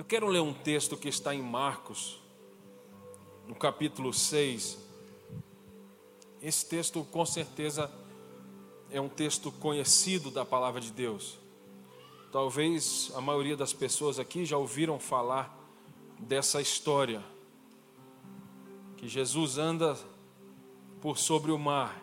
[0.00, 2.18] Eu quero ler um texto que está em Marcos,
[3.46, 4.78] no capítulo 6.
[6.40, 7.92] Esse texto, com certeza,
[8.90, 11.38] é um texto conhecido da palavra de Deus.
[12.32, 15.54] Talvez a maioria das pessoas aqui já ouviram falar
[16.18, 17.22] dessa história.
[18.96, 19.98] Que Jesus anda
[21.02, 22.02] por sobre o mar.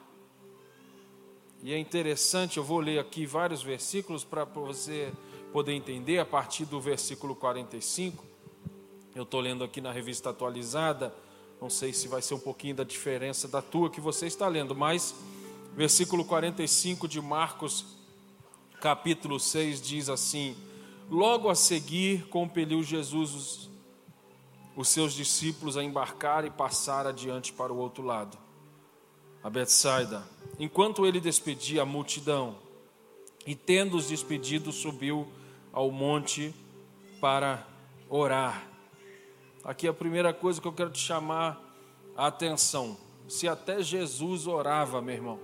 [1.63, 5.11] E é interessante, eu vou ler aqui vários versículos para você
[5.51, 8.23] poder entender a partir do versículo 45.
[9.15, 11.13] Eu estou lendo aqui na revista atualizada,
[11.59, 14.75] não sei se vai ser um pouquinho da diferença da tua que você está lendo,
[14.75, 15.15] mas
[15.75, 17.85] versículo 45 de Marcos,
[18.79, 20.55] capítulo 6, diz assim:
[21.09, 23.69] Logo a seguir, compeliu Jesus os,
[24.75, 28.37] os seus discípulos a embarcar e passar adiante para o outro lado,
[29.43, 30.27] a Betsaida.
[30.59, 32.55] Enquanto ele despedia a multidão,
[33.47, 35.25] e tendo-os despedido, subiu
[35.77, 36.55] ao monte
[37.21, 37.63] para
[38.09, 38.67] orar.
[39.63, 41.61] Aqui a primeira coisa que eu quero te chamar
[42.17, 42.97] a atenção.
[43.29, 45.39] Se até Jesus orava, meu irmão,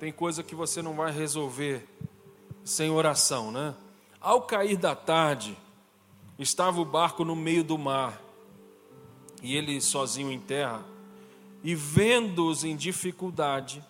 [0.00, 1.86] tem coisa que você não vai resolver
[2.64, 3.74] sem oração, né?
[4.18, 5.58] Ao cair da tarde,
[6.38, 8.18] estava o barco no meio do mar,
[9.42, 10.82] e ele sozinho em terra,
[11.62, 13.84] e vendo-os em dificuldade,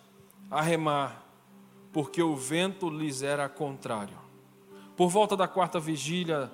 [0.51, 1.23] a remar,
[1.93, 4.22] porque o vento lhes era contrário.
[4.95, 6.51] Por volta da quarta vigília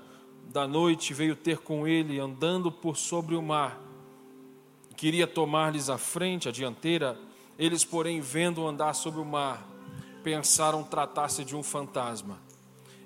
[0.48, 3.78] da noite, veio ter com ele, andando por sobre o mar.
[4.96, 7.20] Queria tomar-lhes a frente, a dianteira.
[7.58, 9.68] Eles, porém, vendo andar sobre o mar,
[10.24, 12.40] pensaram tratar-se de um fantasma.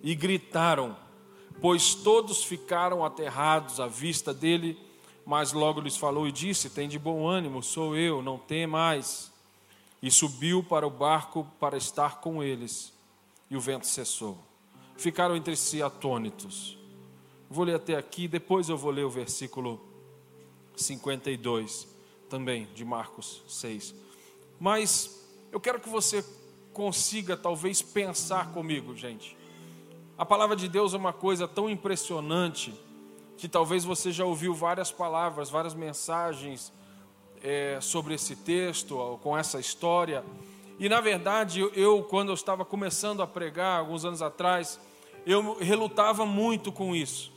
[0.04, 0.96] E gritaram,
[1.60, 4.78] pois todos ficaram aterrados à vista dele.
[5.26, 9.32] Mas logo lhes falou e disse: Tem de bom ânimo, sou eu, não tem mais.
[10.00, 12.94] E subiu para o barco para estar com eles.
[13.50, 14.53] E o vento cessou
[14.98, 16.78] ficaram entre si atônitos.
[17.50, 19.80] Vou ler até aqui, depois eu vou ler o versículo
[20.76, 21.88] 52,
[22.30, 23.94] também de Marcos 6.
[24.60, 26.26] Mas eu quero que você
[26.74, 29.38] consiga talvez pensar comigo, gente.
[30.18, 32.74] A palavra de Deus é uma coisa tão impressionante
[33.38, 36.72] que talvez você já ouviu várias palavras, várias mensagens
[37.42, 40.24] é, sobre esse texto, com essa história.
[40.80, 44.80] E na verdade, eu, quando eu estava começando a pregar, alguns anos atrás,
[45.26, 47.32] eu relutava muito com isso.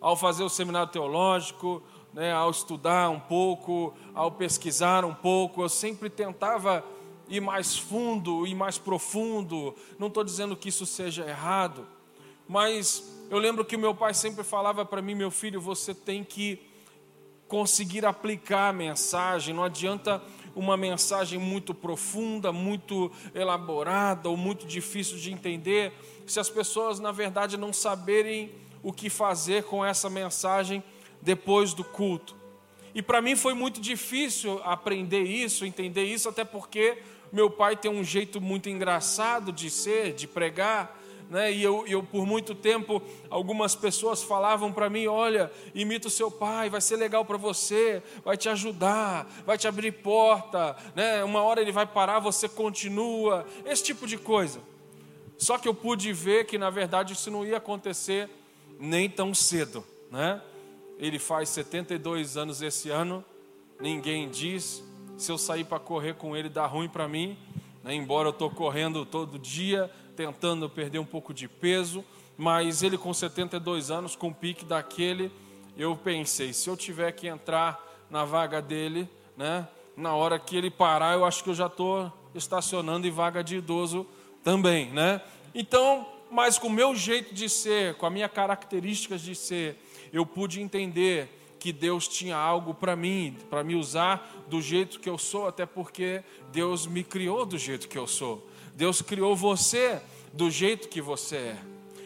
[0.00, 1.82] Ao fazer o seminário teológico,
[2.12, 6.84] né, ao estudar um pouco, ao pesquisar um pouco, eu sempre tentava
[7.28, 9.74] ir mais fundo, ir mais profundo.
[9.98, 11.86] Não estou dizendo que isso seja errado,
[12.48, 16.60] mas eu lembro que meu pai sempre falava para mim, meu filho, você tem que
[17.48, 20.22] conseguir aplicar a mensagem, não adianta
[20.54, 25.92] uma mensagem muito profunda, muito elaborada ou muito difícil de entender,
[26.26, 28.50] se as pessoas, na verdade, não saberem
[28.82, 30.82] o que fazer com essa mensagem
[31.20, 32.34] depois do culto.
[32.94, 36.98] E para mim foi muito difícil aprender isso, entender isso, até porque
[37.32, 41.00] meu pai tem um jeito muito engraçado de ser, de pregar
[41.32, 41.50] né?
[41.50, 43.00] E eu, eu, por muito tempo,
[43.30, 48.02] algumas pessoas falavam para mim: olha, imita o seu pai, vai ser legal para você,
[48.22, 51.24] vai te ajudar, vai te abrir porta, né?
[51.24, 54.60] Uma hora ele vai parar, você continua, esse tipo de coisa.
[55.38, 58.28] Só que eu pude ver que na verdade isso não ia acontecer
[58.78, 60.38] nem tão cedo, né?
[60.98, 63.24] Ele faz 72 anos esse ano,
[63.80, 64.84] ninguém diz.
[65.16, 67.38] Se eu sair para correr com ele, dá ruim para mim,
[67.82, 67.94] né?
[67.94, 72.04] embora eu estou correndo todo dia, tentando perder um pouco de peso,
[72.36, 75.30] mas ele com 72 anos, com o pique daquele,
[75.76, 77.80] eu pensei, se eu tiver que entrar
[78.10, 82.12] na vaga dele, né, na hora que ele parar, eu acho que eu já estou
[82.34, 84.06] estacionando em vaga de idoso
[84.42, 85.20] também, né?
[85.54, 89.78] Então, mas com o meu jeito de ser, com as minhas características de ser,
[90.12, 95.08] eu pude entender que Deus tinha algo para mim, para me usar do jeito que
[95.08, 98.46] eu sou, até porque Deus me criou do jeito que eu sou.
[98.74, 100.00] Deus criou você
[100.32, 101.58] do jeito que você é.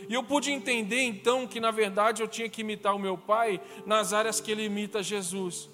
[0.09, 3.61] E eu pude entender então que na verdade eu tinha que imitar o meu pai
[3.85, 5.69] nas áreas que ele imita Jesus.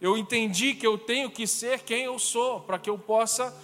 [0.00, 3.54] Eu entendi que eu tenho que ser quem eu sou, para que eu possa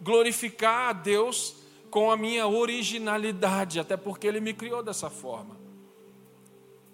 [0.00, 1.56] glorificar a Deus
[1.90, 5.56] com a minha originalidade, até porque ele me criou dessa forma.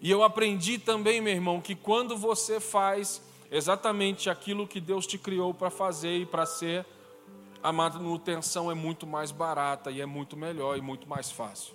[0.00, 5.16] E eu aprendi também, meu irmão, que quando você faz exatamente aquilo que Deus te
[5.16, 6.84] criou para fazer e para ser,
[7.64, 11.72] a manutenção é muito mais barata e é muito melhor e muito mais fácil.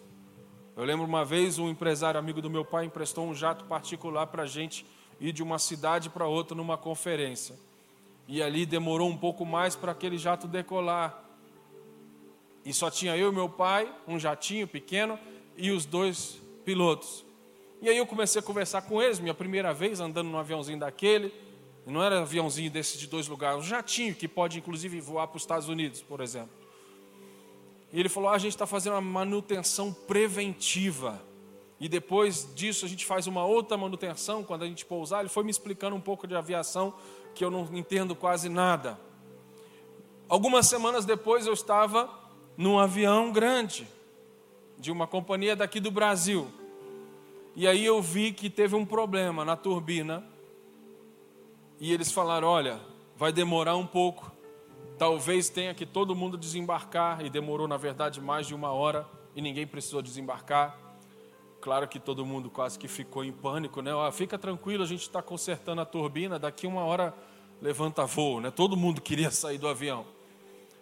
[0.77, 4.43] Eu lembro uma vez um empresário amigo do meu pai emprestou um jato particular para
[4.43, 4.85] a gente
[5.19, 7.55] ir de uma cidade para outra numa conferência.
[8.27, 11.23] E ali demorou um pouco mais para aquele jato decolar.
[12.63, 15.17] E só tinha eu e meu pai, um jatinho pequeno,
[15.57, 17.25] e os dois pilotos.
[17.81, 21.33] E aí eu comecei a conversar com eles, minha primeira vez andando num aviãozinho daquele.
[21.89, 25.43] Não era aviãozinho desse de dois lugares, um jatinho que pode inclusive voar para os
[25.43, 26.51] Estados Unidos, por exemplo.
[27.91, 31.21] E ele falou: ah, a gente está fazendo uma manutenção preventiva.
[31.79, 35.21] E depois disso a gente faz uma outra manutenção quando a gente pousar.
[35.21, 36.93] Ele foi me explicando um pouco de aviação
[37.33, 38.99] que eu não entendo quase nada.
[40.27, 42.09] Algumas semanas depois eu estava
[42.57, 43.87] num avião grande
[44.77, 46.47] de uma companhia daqui do Brasil.
[47.55, 50.23] E aí eu vi que teve um problema na turbina.
[51.79, 52.79] E eles falaram: olha,
[53.15, 54.31] vai demorar um pouco.
[54.97, 57.25] Talvez tenha que todo mundo desembarcar.
[57.25, 60.77] E demorou, na verdade, mais de uma hora e ninguém precisou desembarcar.
[61.61, 63.91] Claro que todo mundo quase que ficou em pânico, né?
[63.93, 67.13] Ah, fica tranquilo, a gente está consertando a turbina, daqui uma hora
[67.61, 68.49] levanta voo, né?
[68.49, 70.05] Todo mundo queria sair do avião.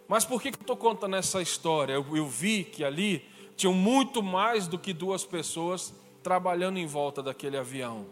[0.06, 1.92] Mas por que, que eu estou contando essa história?
[1.94, 3.24] Eu, eu vi que ali
[3.56, 5.92] tinham muito mais do que duas pessoas
[6.22, 8.06] trabalhando em volta daquele avião.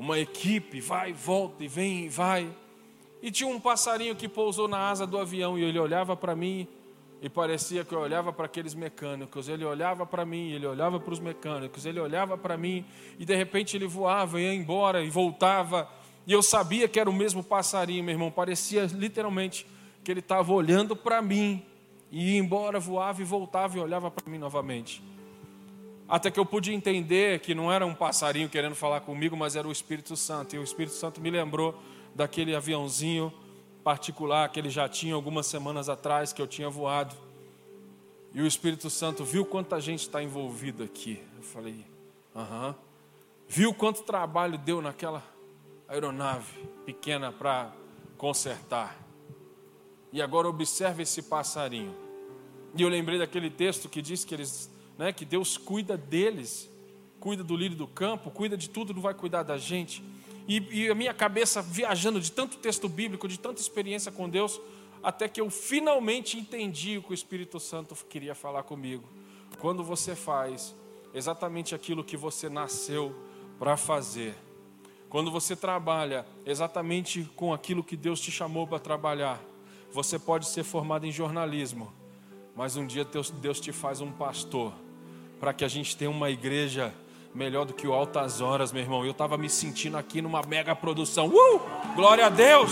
[0.00, 2.50] Uma equipe vai, volta e vem e vai.
[3.20, 6.66] E tinha um passarinho que pousou na asa do avião e ele olhava para mim
[7.20, 11.12] e parecia que eu olhava para aqueles mecânicos, ele olhava para mim, ele olhava para
[11.12, 12.82] os mecânicos, ele olhava para mim,
[13.18, 15.86] e de repente ele voava, ia embora e voltava.
[16.26, 19.66] E eu sabia que era o mesmo passarinho, meu irmão, parecia literalmente
[20.02, 21.62] que ele estava olhando para mim,
[22.10, 25.02] e ia embora, voava e voltava e olhava para mim novamente.
[26.10, 29.68] Até que eu pude entender que não era um passarinho querendo falar comigo, mas era
[29.68, 30.56] o Espírito Santo.
[30.56, 31.80] E o Espírito Santo me lembrou
[32.14, 33.32] daquele aviãozinho
[33.84, 37.14] particular que ele já tinha algumas semanas atrás que eu tinha voado.
[38.34, 41.22] E o Espírito Santo viu quanta gente está envolvida aqui.
[41.36, 41.86] Eu falei,
[42.34, 42.74] aham.
[43.48, 45.22] Viu quanto trabalho deu naquela
[45.88, 47.72] aeronave pequena para
[48.16, 48.96] consertar.
[50.12, 51.94] E agora observe esse passarinho.
[52.76, 54.70] E eu lembrei daquele texto que diz que eles,
[55.00, 56.70] né, que Deus cuida deles,
[57.18, 60.04] cuida do lírio do campo, cuida de tudo, não vai cuidar da gente.
[60.46, 64.60] E, e a minha cabeça viajando de tanto texto bíblico, de tanta experiência com Deus,
[65.02, 69.08] até que eu finalmente entendi o que o Espírito Santo queria falar comigo.
[69.58, 70.76] Quando você faz
[71.14, 73.16] exatamente aquilo que você nasceu
[73.58, 74.34] para fazer,
[75.08, 79.42] quando você trabalha exatamente com aquilo que Deus te chamou para trabalhar,
[79.90, 81.90] você pode ser formado em jornalismo,
[82.54, 83.06] mas um dia
[83.40, 84.74] Deus te faz um pastor,
[85.40, 86.94] para que a gente tenha uma igreja
[87.34, 89.04] melhor do que o Altas Horas, meu irmão.
[89.06, 91.28] Eu estava me sentindo aqui numa mega produção.
[91.28, 91.60] Uh!
[91.96, 92.70] Glória a Deus!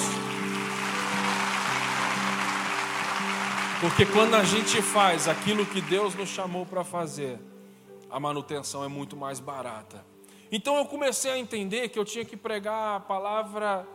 [3.81, 7.39] Porque quando a gente faz aquilo que Deus nos chamou para fazer,
[8.11, 10.05] a manutenção é muito mais barata.
[10.53, 13.87] Então eu comecei a entender que eu tinha que pregar a palavra,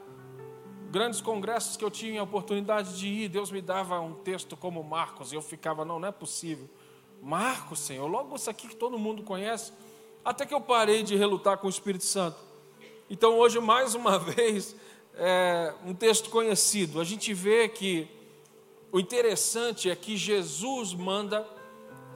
[0.89, 4.83] grandes congressos que eu tinha a oportunidade de ir, Deus me dava um texto como
[4.83, 6.69] Marcos, e eu ficava, não, não é possível.
[7.23, 9.71] Marcos, Senhor, logo isso aqui que todo mundo conhece.
[10.25, 12.37] Até que eu parei de relutar com o Espírito Santo.
[13.09, 14.75] Então, hoje, mais uma vez,
[15.15, 16.99] é um texto conhecido.
[16.99, 18.09] A gente vê que
[18.91, 21.47] o interessante é que Jesus manda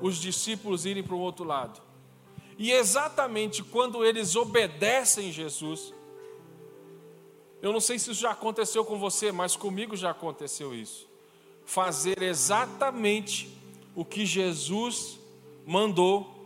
[0.01, 1.81] os discípulos irem para o outro lado.
[2.57, 5.93] E exatamente quando eles obedecem Jesus,
[7.61, 11.07] eu não sei se isso já aconteceu com você, mas comigo já aconteceu isso.
[11.65, 13.56] Fazer exatamente
[13.97, 15.19] o que Jesus
[15.65, 16.37] mandou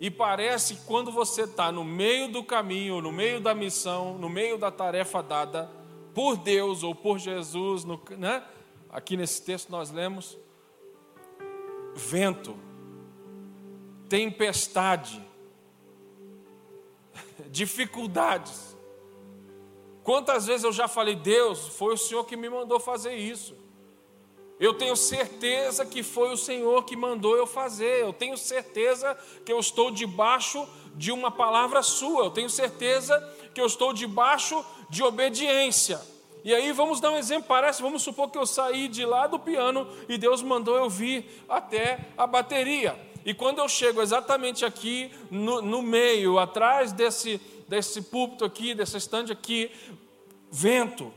[0.00, 4.30] e parece que quando você está no meio do caminho, no meio da missão, no
[4.30, 5.70] meio da tarefa dada
[6.14, 8.42] por Deus ou por Jesus, no, né?
[8.88, 10.38] aqui nesse texto nós lemos:
[11.94, 12.56] vento,
[14.08, 15.22] tempestade,
[17.50, 18.74] dificuldades.
[20.02, 23.67] Quantas vezes eu já falei, Deus, foi o Senhor que me mandou fazer isso.
[24.60, 28.00] Eu tenho certeza que foi o Senhor que mandou eu fazer.
[28.00, 32.24] Eu tenho certeza que eu estou debaixo de uma palavra sua.
[32.24, 33.18] Eu tenho certeza
[33.54, 36.00] que eu estou debaixo de obediência.
[36.44, 39.38] E aí vamos dar um exemplo, parece, vamos supor que eu saí de lá do
[39.38, 42.98] piano e Deus mandou eu vir até a bateria.
[43.24, 48.96] E quando eu chego exatamente aqui no, no meio, atrás desse, desse púlpito aqui, dessa
[48.96, 49.70] estande aqui,
[50.50, 51.12] vento,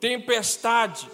[0.00, 1.08] tempestade,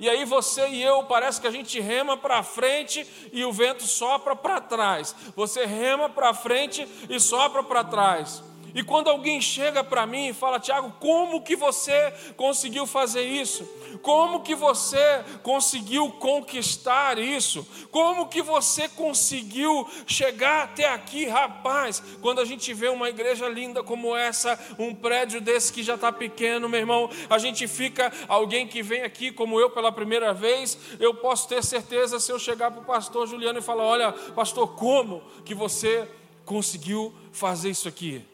[0.00, 3.82] e aí você e eu parece que a gente rema para frente e o vento
[3.82, 5.14] sopra para trás.
[5.34, 8.42] Você rema para frente e sopra para trás.
[8.74, 13.68] E quando alguém chega para mim e fala, Tiago, como que você conseguiu fazer isso?
[14.02, 17.66] Como que você conseguiu conquistar isso?
[17.90, 22.02] Como que você conseguiu chegar até aqui, rapaz?
[22.20, 26.12] Quando a gente vê uma igreja linda como essa, um prédio desse que já está
[26.12, 30.78] pequeno, meu irmão, a gente fica, alguém que vem aqui como eu pela primeira vez,
[31.00, 34.74] eu posso ter certeza se eu chegar para o pastor Juliano e falar: Olha, pastor,
[34.76, 36.08] como que você
[36.44, 38.24] conseguiu fazer isso aqui?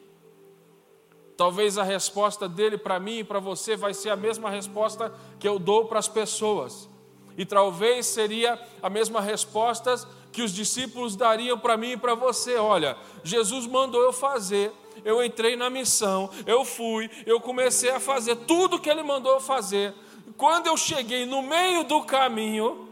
[1.37, 5.47] Talvez a resposta dele para mim e para você vai ser a mesma resposta que
[5.47, 6.89] eu dou para as pessoas.
[7.37, 9.95] E talvez seria a mesma resposta
[10.31, 12.55] que os discípulos dariam para mim e para você.
[12.55, 14.71] Olha, Jesus mandou eu fazer,
[15.03, 19.41] eu entrei na missão, eu fui, eu comecei a fazer tudo que ele mandou eu
[19.41, 19.93] fazer.
[20.37, 22.89] Quando eu cheguei no meio do caminho,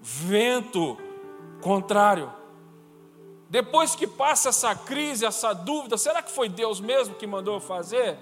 [0.00, 0.98] vento
[1.60, 2.32] contrário.
[3.48, 7.60] Depois que passa essa crise, essa dúvida, será que foi Deus mesmo que mandou eu
[7.60, 8.18] fazer?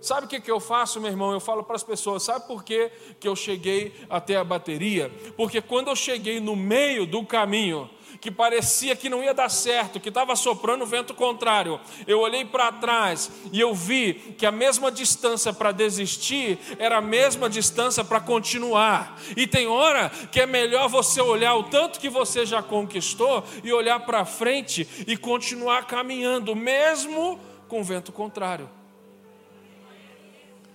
[0.00, 1.32] Sabe o que, que eu faço, meu irmão?
[1.32, 5.10] Eu falo para as pessoas: sabe por que, que eu cheguei até a bateria?
[5.36, 7.88] Porque quando eu cheguei no meio do caminho,
[8.20, 12.44] que parecia que não ia dar certo, que estava soprando o vento contrário, eu olhei
[12.44, 18.04] para trás e eu vi que a mesma distância para desistir era a mesma distância
[18.04, 19.18] para continuar.
[19.36, 23.72] E tem hora que é melhor você olhar o tanto que você já conquistou e
[23.72, 28.68] olhar para frente e continuar caminhando, mesmo com o vento contrário.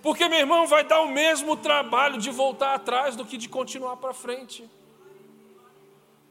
[0.02, 3.96] Porque, meu irmão, vai dar o mesmo trabalho de voltar atrás do que de continuar
[3.96, 4.68] para frente.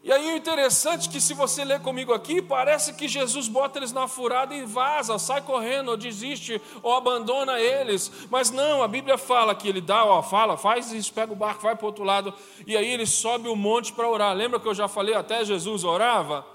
[0.03, 3.77] E aí o interessante é que se você ler comigo aqui, parece que Jesus bota
[3.77, 8.12] eles na furada e vaza, sai correndo, ou desiste, ou abandona eles.
[8.31, 11.62] Mas não, a Bíblia fala que ele dá, ó, fala, faz isso, pega o barco,
[11.62, 12.34] vai para o outro lado,
[12.65, 14.36] e aí ele sobe o monte para orar.
[14.36, 16.46] Lembra que eu já falei, até Jesus orava?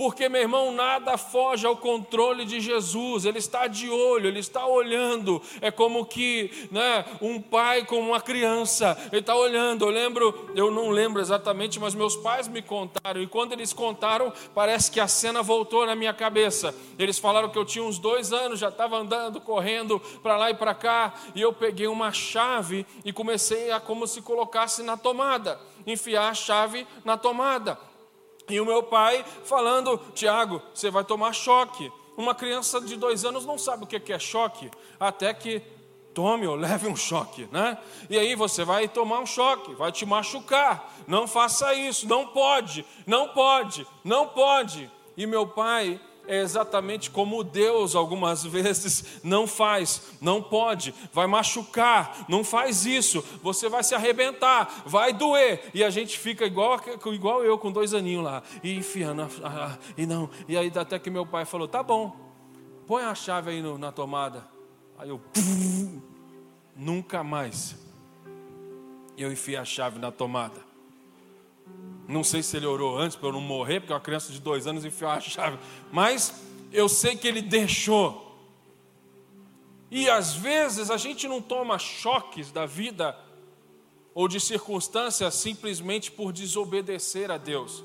[0.00, 4.66] Porque, meu irmão, nada foge ao controle de Jesus, Ele está de olho, Ele está
[4.66, 5.42] olhando.
[5.60, 9.84] É como que né, um pai com uma criança, Ele está olhando.
[9.84, 14.32] Eu lembro, eu não lembro exatamente, mas meus pais me contaram, e quando eles contaram,
[14.54, 16.74] parece que a cena voltou na minha cabeça.
[16.98, 20.54] Eles falaram que eu tinha uns dois anos, já estava andando, correndo para lá e
[20.54, 25.60] para cá, e eu peguei uma chave e comecei a como se colocasse na tomada,
[25.86, 27.89] enfiar a chave na tomada.
[28.50, 31.90] E o meu pai falando: Tiago, você vai tomar choque.
[32.16, 35.62] Uma criança de dois anos não sabe o que é choque, até que
[36.12, 37.78] tome ou leve um choque, né?
[38.08, 40.92] E aí você vai tomar um choque, vai te machucar.
[41.06, 44.90] Não faça isso, não pode, não pode, não pode.
[45.16, 52.24] E meu pai é exatamente como Deus algumas vezes não faz, não pode, vai machucar,
[52.28, 57.44] não faz isso, você vai se arrebentar, vai doer, e a gente fica igual, igual
[57.44, 59.28] eu com dois aninhos lá, e enfiando,
[59.96, 62.16] e não, e aí até que meu pai falou: tá bom,
[62.86, 64.46] põe a chave aí no, na tomada,
[64.98, 65.20] aí eu,
[66.76, 67.76] nunca mais,
[69.16, 70.69] eu enfiei a chave na tomada.
[72.10, 74.66] Não sei se ele orou antes para eu não morrer, porque uma criança de dois
[74.66, 75.58] anos enfiou a chave.
[75.92, 78.28] Mas eu sei que ele deixou.
[79.90, 83.16] E às vezes a gente não toma choques da vida
[84.12, 87.82] ou de circunstâncias simplesmente por desobedecer a Deus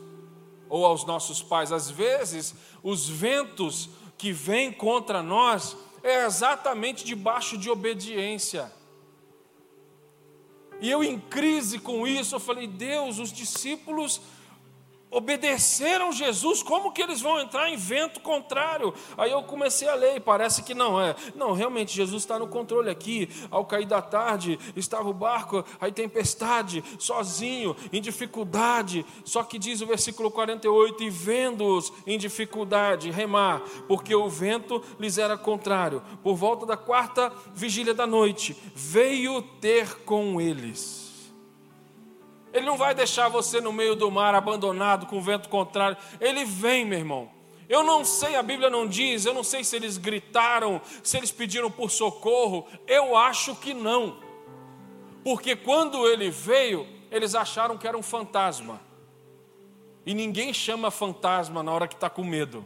[0.67, 1.71] ou aos nossos pais.
[1.71, 8.71] Às vezes, os ventos que vêm contra nós é exatamente debaixo de obediência.
[10.81, 14.21] E eu, em crise com isso, eu falei: Deus, os discípulos
[15.15, 18.93] obedeceram Jesus, como que eles vão entrar em vento contrário?
[19.17, 21.15] Aí eu comecei a ler, e parece que não é.
[21.35, 23.29] Não, realmente Jesus está no controle aqui.
[23.49, 29.05] Ao cair da tarde, estava o barco, aí tempestade, sozinho, em dificuldade.
[29.23, 35.17] Só que diz o versículo 48: E vendo-os em dificuldade, remar, porque o vento lhes
[35.17, 36.03] era contrário.
[36.21, 41.04] Por volta da quarta vigília da noite, veio ter com eles.
[42.55, 45.97] Ele não vai deixar você no meio do mar abandonado com o vento contrário.
[46.21, 47.29] Ele vem, meu irmão.
[47.67, 51.33] Eu não sei, a Bíblia não diz, eu não sei se eles gritaram, se eles
[51.33, 52.65] pediram por socorro.
[52.87, 54.19] Eu acho que não.
[55.21, 58.79] Porque quando ele veio, eles acharam que era um fantasma.
[60.05, 62.65] E ninguém chama fantasma na hora que está com medo.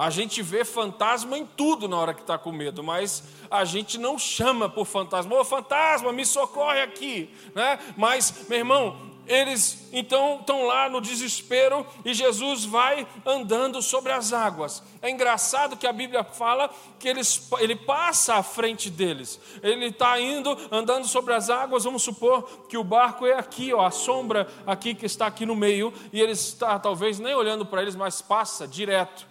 [0.00, 3.98] A gente vê fantasma em tudo na hora que está com medo, mas a gente
[3.98, 5.38] não chama por fantasma.
[5.38, 7.28] Ô fantasma, me socorre aqui.
[7.54, 7.78] Né?
[7.98, 14.32] Mas, meu irmão, eles então estão lá no desespero e Jesus vai andando sobre as
[14.32, 14.82] águas.
[15.02, 19.38] É engraçado que a Bíblia fala que eles, ele passa à frente deles.
[19.62, 21.84] Ele está indo, andando sobre as águas.
[21.84, 25.54] Vamos supor que o barco é aqui, ó, a sombra aqui que está aqui no
[25.54, 29.28] meio, e ele está talvez nem olhando para eles, mas passa direto.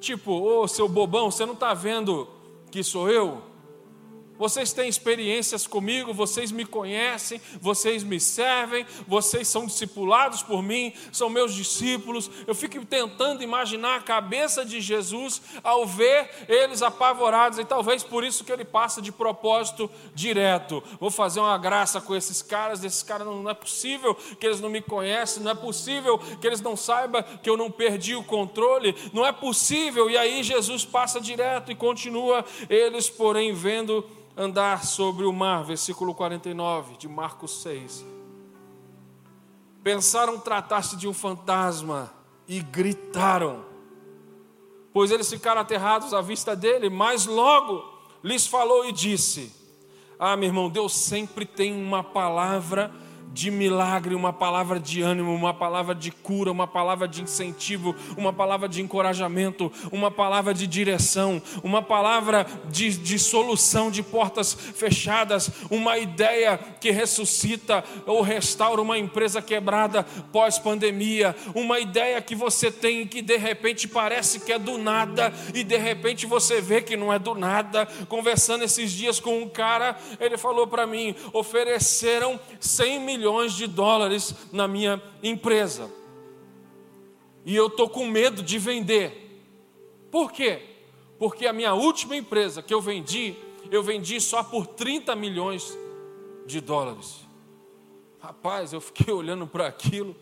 [0.00, 2.26] Tipo, ô oh, seu bobão, você não está vendo
[2.70, 3.49] que sou eu?
[4.40, 10.94] Vocês têm experiências comigo, vocês me conhecem, vocês me servem, vocês são discipulados por mim,
[11.12, 12.30] são meus discípulos.
[12.46, 18.24] Eu fico tentando imaginar a cabeça de Jesus ao ver eles apavorados, e talvez por
[18.24, 20.82] isso que ele passa de propósito direto.
[20.98, 24.58] Vou fazer uma graça com esses caras, esses caras não, não é possível que eles
[24.58, 28.24] não me conhecem, não é possível que eles não saibam que eu não perdi o
[28.24, 30.08] controle, não é possível.
[30.08, 34.02] E aí Jesus passa direto e continua, eles, porém, vendo
[34.40, 38.06] andar sobre o mar, versículo 49 de Marcos 6.
[39.82, 42.10] Pensaram tratar-se de um fantasma
[42.48, 43.62] e gritaram,
[44.94, 47.84] pois eles ficaram aterrados à vista dele, mas logo
[48.24, 49.54] lhes falou e disse:
[50.18, 52.90] Ah, meu irmão, Deus sempre tem uma palavra
[53.32, 58.32] de milagre, uma palavra de ânimo, uma palavra de cura, uma palavra de incentivo, uma
[58.32, 65.50] palavra de encorajamento, uma palavra de direção, uma palavra de, de solução de portas fechadas,
[65.70, 73.06] uma ideia que ressuscita ou restaura uma empresa quebrada pós-pandemia, uma ideia que você tem
[73.06, 77.12] que de repente parece que é do nada e de repente você vê que não
[77.12, 77.86] é do nada.
[78.08, 83.66] Conversando esses dias com um cara, ele falou para mim: ofereceram 100 milhões milhões de
[83.66, 85.90] dólares na minha empresa.
[87.44, 89.42] E eu estou com medo de vender.
[90.10, 90.62] Por quê?
[91.18, 93.36] Porque a minha última empresa que eu vendi,
[93.70, 95.76] eu vendi só por 30 milhões
[96.46, 97.26] de dólares.
[98.20, 100.16] Rapaz, eu fiquei olhando para aquilo.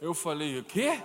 [0.00, 1.02] Eu falei, o quê?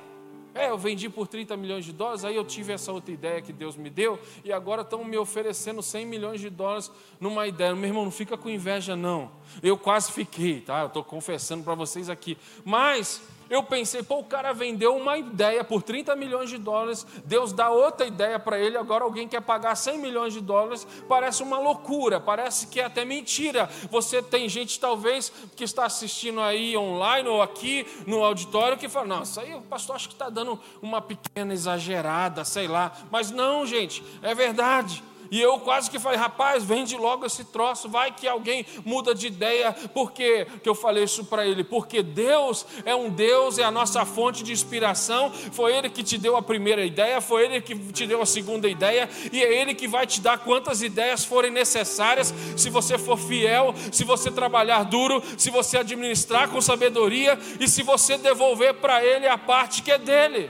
[0.53, 3.53] É, eu vendi por 30 milhões de dólares, aí eu tive essa outra ideia que
[3.53, 7.75] Deus me deu, e agora estão me oferecendo 100 milhões de dólares numa ideia.
[7.75, 9.32] Meu irmão, não fica com inveja, não.
[9.62, 10.82] Eu quase fiquei, tá?
[10.82, 12.38] Eu estou confessando para vocês aqui.
[12.65, 17.51] Mas eu pensei, pô, o cara vendeu uma ideia por 30 milhões de dólares, Deus
[17.51, 21.58] dá outra ideia para ele, agora alguém quer pagar 100 milhões de dólares, parece uma
[21.60, 23.70] loucura, parece que é até mentira.
[23.89, 29.08] Você tem gente, talvez, que está assistindo aí online ou aqui no auditório, que fala:
[29.08, 32.91] não, isso aí o pastor acho que está dando uma pequena exagerada, sei lá.
[33.12, 35.03] Mas não, gente, é verdade.
[35.32, 39.28] E eu quase que falei, rapaz, vende logo esse troço, vai que alguém muda de
[39.28, 39.72] ideia.
[39.94, 41.64] Por que eu falei isso para ele?
[41.64, 45.32] Porque Deus é um Deus, é a nossa fonte de inspiração.
[45.52, 48.68] Foi Ele que te deu a primeira ideia, foi Ele que te deu a segunda
[48.68, 53.18] ideia, e é Ele que vai te dar quantas ideias forem necessárias, se você for
[53.18, 59.04] fiel, se você trabalhar duro, se você administrar com sabedoria e se você devolver para
[59.04, 60.50] Ele a parte que é dele.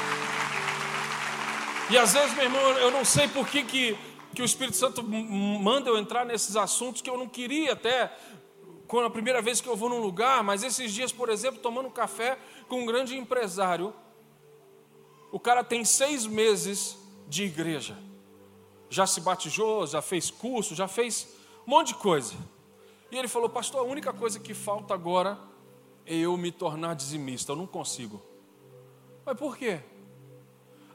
[1.90, 3.98] E às vezes, meu irmão, eu não sei por que, que,
[4.32, 8.16] que o Espírito Santo manda eu entrar nesses assuntos que eu não queria até,
[8.86, 11.90] quando a primeira vez que eu vou num lugar, mas esses dias, por exemplo, tomando
[11.90, 13.92] café com um grande empresário,
[15.32, 17.98] o cara tem seis meses de igreja,
[18.88, 21.26] já se batizou, já fez curso, já fez
[21.66, 22.34] um monte de coisa.
[23.10, 25.36] E ele falou, pastor, a única coisa que falta agora
[26.06, 28.22] é eu me tornar dizimista, eu não consigo.
[29.26, 29.80] Mas por quê?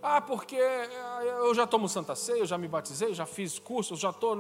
[0.08, 4.00] Ah, porque eh, eu já tomo Santa Ceia, eu já me batizei, já fiz cursos,
[4.00, 4.38] já estou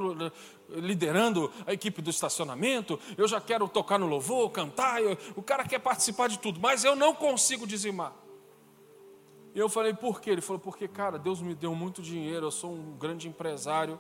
[0.69, 5.63] liderando a equipe do estacionamento, eu já quero tocar no louvor, cantar, eu, o cara
[5.63, 8.13] quer participar de tudo, mas eu não consigo dizimar.
[9.55, 10.29] E eu falei, por quê?
[10.29, 13.99] Ele falou, porque, cara, Deus me deu muito dinheiro, eu sou um grande empresário,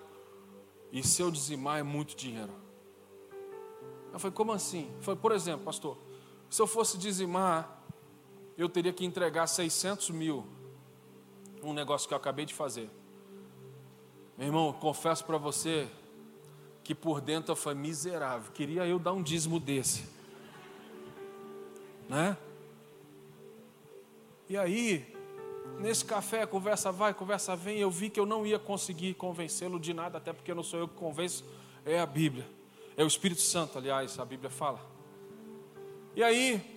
[0.91, 2.53] e se eu dizimar é muito dinheiro.
[4.13, 4.91] Eu falei, como assim?
[5.01, 5.97] Foi, por exemplo, pastor,
[6.47, 7.81] se eu fosse dizimar,
[8.55, 10.45] eu teria que entregar 600 mil
[11.65, 12.89] um negócio que eu acabei de fazer.
[14.37, 15.87] Meu irmão, confesso para você
[16.83, 18.51] que por dentro eu falei miserável.
[18.51, 20.05] Queria eu dar um dízimo desse.
[22.07, 22.37] Né?
[24.47, 25.15] E aí,
[25.79, 29.93] nesse café, conversa vai, conversa vem, eu vi que eu não ia conseguir convencê-lo de
[29.93, 31.43] nada, até porque não sou eu que convenço,
[31.83, 32.47] é a Bíblia.
[32.95, 34.79] É o Espírito Santo, aliás, a Bíblia fala.
[36.15, 36.74] E aí,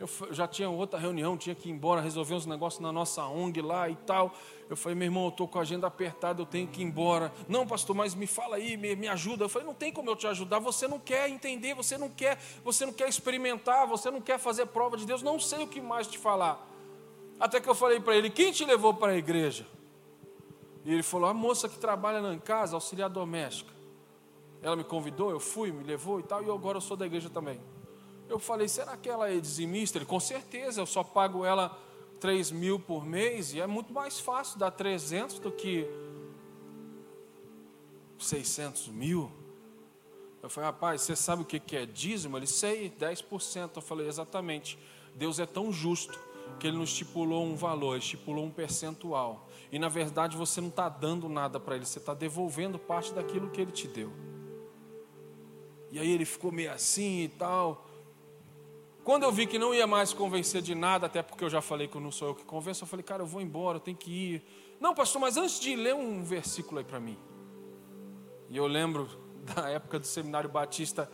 [0.00, 3.60] eu já tinha outra reunião, tinha que ir embora, resolver uns negócios na nossa ONG
[3.60, 4.32] lá e tal.
[4.68, 7.30] Eu falei, meu irmão, eu estou com a agenda apertada, eu tenho que ir embora.
[7.46, 9.44] Não, pastor, mas me fala aí, me, me ajuda.
[9.44, 12.38] Eu falei, não tem como eu te ajudar, você não quer entender, você não quer,
[12.64, 15.82] você não quer experimentar, você não quer fazer prova de Deus, não sei o que
[15.82, 16.66] mais te falar.
[17.38, 19.66] Até que eu falei para ele, quem te levou para a igreja?
[20.82, 23.70] E ele falou, a moça que trabalha lá em casa, auxiliar doméstica.
[24.62, 27.28] Ela me convidou, eu fui, me levou e tal, e agora eu sou da igreja
[27.28, 27.60] também.
[28.30, 29.98] Eu falei, será que ela é dizimista?
[29.98, 31.76] Ele, com certeza, eu só pago ela
[32.20, 35.84] 3 mil por mês e é muito mais fácil dar 300 do que
[38.16, 39.32] 600 mil.
[40.40, 42.36] Eu falei, rapaz, você sabe o que é dízimo?
[42.36, 43.70] Ele, sei, 10%.
[43.74, 44.78] Eu falei, exatamente.
[45.16, 46.16] Deus é tão justo
[46.60, 49.48] que ele não estipulou um valor, ele estipulou um percentual.
[49.72, 53.50] E na verdade você não está dando nada para ele, você está devolvendo parte daquilo
[53.50, 54.12] que ele te deu.
[55.90, 57.89] E aí ele ficou meio assim e tal.
[59.04, 61.88] Quando eu vi que não ia mais convencer de nada, até porque eu já falei
[61.88, 64.10] que não sou eu que convenço, eu falei, cara, eu vou embora, eu tenho que
[64.10, 64.42] ir.
[64.78, 67.18] Não, pastor, mas antes de ler um versículo aí para mim.
[68.48, 69.08] E eu lembro
[69.54, 71.10] da época do seminário batista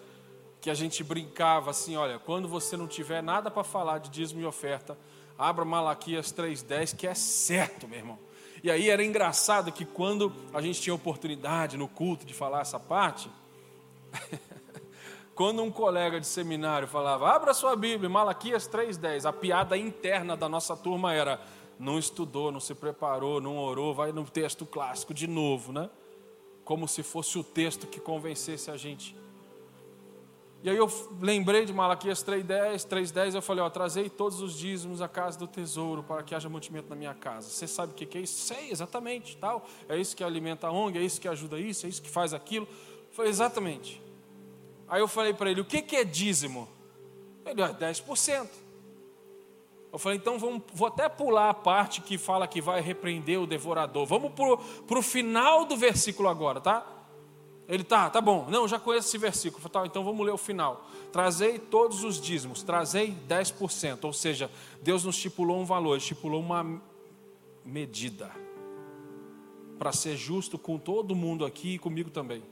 [0.60, 4.40] que a gente brincava assim, olha, quando você não tiver nada para falar de dízimo
[4.40, 4.98] e oferta,
[5.38, 8.18] abra Malaquias 3:10, que é certo, meu irmão.
[8.64, 12.80] E aí era engraçado que quando a gente tinha oportunidade no culto de falar essa
[12.80, 13.30] parte,
[15.36, 20.48] quando um colega de seminário falava, abra sua Bíblia, Malaquias 3,10, a piada interna da
[20.48, 21.38] nossa turma era,
[21.78, 25.90] não estudou, não se preparou, não orou, vai no texto clássico de novo, né?
[26.64, 29.14] Como se fosse o texto que convencesse a gente.
[30.62, 35.02] E aí eu lembrei de Malaquias 3,10, 3,10, eu falei, ó, trazei todos os dízimos
[35.02, 37.50] à casa do tesouro para que haja mantimento na minha casa.
[37.50, 38.46] Você sabe o que é isso?
[38.46, 39.66] Sei, exatamente, tal.
[39.86, 42.32] É isso que alimenta a ONG, é isso que ajuda isso, é isso que faz
[42.32, 42.66] aquilo.
[43.12, 44.05] Falei, exatamente.
[44.88, 46.68] Aí eu falei para ele: o que, que é dízimo?
[47.44, 48.48] Ele, é 10%.
[49.92, 53.46] Eu falei, então vamos, vou até pular a parte que fala que vai repreender o
[53.46, 54.04] devorador.
[54.04, 56.86] Vamos para o final do versículo agora, tá?
[57.68, 58.46] Ele tá, tá bom.
[58.48, 59.62] Não, já conheço esse versículo.
[59.62, 60.86] Falei, tá, então vamos ler o final.
[61.10, 64.04] Trazei todos os dízimos, trazei 10%.
[64.04, 64.50] Ou seja,
[64.82, 66.80] Deus nos estipulou um valor, estipulou uma
[67.64, 68.30] medida.
[69.78, 72.42] Para ser justo com todo mundo aqui e comigo também.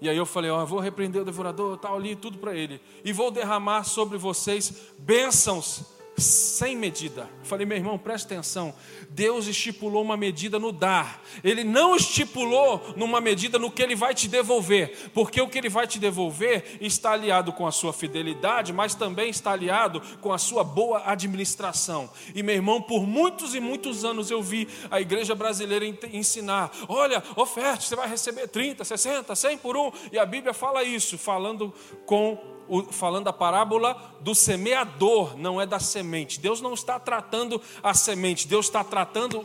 [0.00, 2.80] E aí eu falei, ó, vou repreender o devorador, tal ali, tudo para ele.
[3.04, 7.28] E vou derramar sobre vocês bênçãos sem medida.
[7.42, 8.74] falei, meu irmão, preste atenção.
[9.10, 11.22] Deus estipulou uma medida no dar.
[11.42, 15.68] Ele não estipulou numa medida no que ele vai te devolver, porque o que ele
[15.68, 20.38] vai te devolver está aliado com a sua fidelidade, mas também está aliado com a
[20.38, 22.10] sua boa administração.
[22.34, 27.22] E meu irmão, por muitos e muitos anos eu vi a igreja brasileira ensinar: olha,
[27.36, 29.90] oferte, você vai receber 30, 60, 100 por um.
[30.12, 31.72] E a Bíblia fala isso, falando
[32.06, 32.59] com
[32.90, 36.40] falando a parábola do semeador, não é da semente.
[36.40, 39.44] Deus não está tratando a semente, Deus está tratando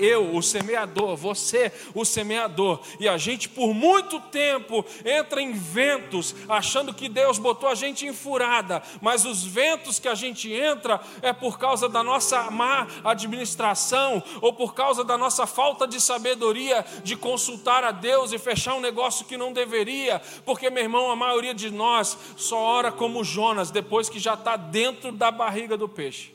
[0.00, 2.80] eu, o semeador, você, o semeador.
[2.98, 8.06] E a gente, por muito tempo, entra em ventos, achando que Deus botou a gente
[8.06, 12.86] em furada, mas os ventos que a gente entra é por causa da nossa má
[13.04, 18.74] administração, ou por causa da nossa falta de sabedoria de consultar a Deus e fechar
[18.74, 23.24] um negócio que não deveria, porque, meu irmão, a maioria de nós só ora como
[23.24, 26.34] Jonas, depois que já está dentro da barriga do peixe.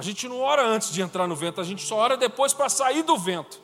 [0.00, 2.70] A gente não ora antes de entrar no vento, a gente só ora depois para
[2.70, 3.60] sair do vento.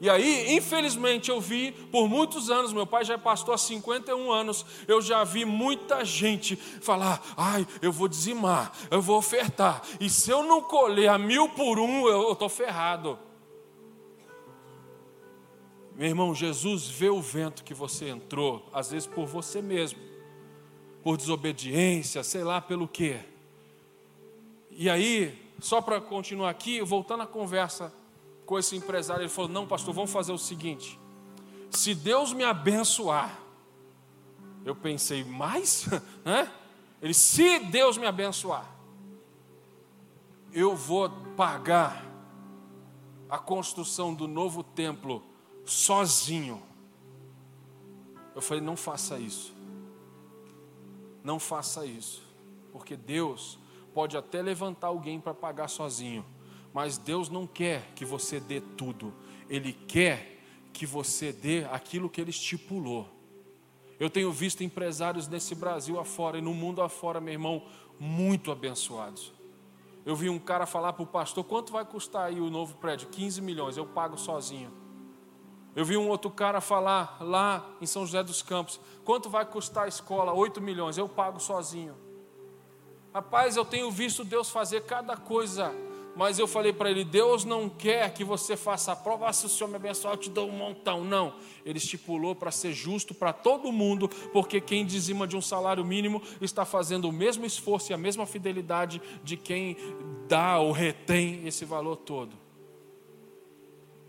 [0.00, 4.32] E aí, infelizmente, eu vi por muitos anos, meu pai já é pastor há 51
[4.32, 10.10] anos, eu já vi muita gente falar: ai, eu vou dizimar, eu vou ofertar, e
[10.10, 13.16] se eu não colher a mil por um, eu estou ferrado.
[15.94, 20.00] Meu irmão, Jesus vê o vento que você entrou, às vezes por você mesmo,
[21.00, 23.20] por desobediência, sei lá pelo quê.
[24.80, 27.92] E aí, só para continuar aqui, voltando à conversa
[28.46, 31.00] com esse empresário, ele falou: Não, pastor, vamos fazer o seguinte.
[31.68, 33.36] Se Deus me abençoar,
[34.64, 35.88] eu pensei, mais?
[36.24, 36.48] Né?
[37.02, 38.72] Ele, se Deus me abençoar,
[40.52, 42.04] eu vou pagar
[43.28, 45.24] a construção do novo templo
[45.64, 46.62] sozinho.
[48.32, 49.52] Eu falei, não faça isso.
[51.24, 52.22] Não faça isso.
[52.72, 53.58] Porque Deus
[53.98, 56.24] pode até levantar alguém para pagar sozinho,
[56.72, 59.12] mas Deus não quer que você dê tudo,
[59.50, 60.38] Ele quer
[60.72, 63.08] que você dê aquilo que Ele estipulou.
[63.98, 67.66] Eu tenho visto empresários nesse Brasil afora e no mundo afora, meu irmão,
[67.98, 69.32] muito abençoados.
[70.06, 73.08] Eu vi um cara falar para o pastor: quanto vai custar aí o novo prédio?
[73.08, 74.72] 15 milhões, eu pago sozinho.
[75.74, 79.86] Eu vi um outro cara falar lá em São José dos Campos: quanto vai custar
[79.86, 80.32] a escola?
[80.32, 82.06] 8 milhões, eu pago sozinho.
[83.12, 85.74] Rapaz, eu tenho visto Deus fazer cada coisa,
[86.14, 89.46] mas eu falei para ele: Deus não quer que você faça a prova, ah, se
[89.46, 91.02] o Senhor me abençoar, eu te dou um montão.
[91.02, 95.84] Não, ele estipulou para ser justo para todo mundo, porque quem dizima de um salário
[95.84, 99.76] mínimo está fazendo o mesmo esforço e a mesma fidelidade de quem
[100.28, 102.36] dá ou retém esse valor todo.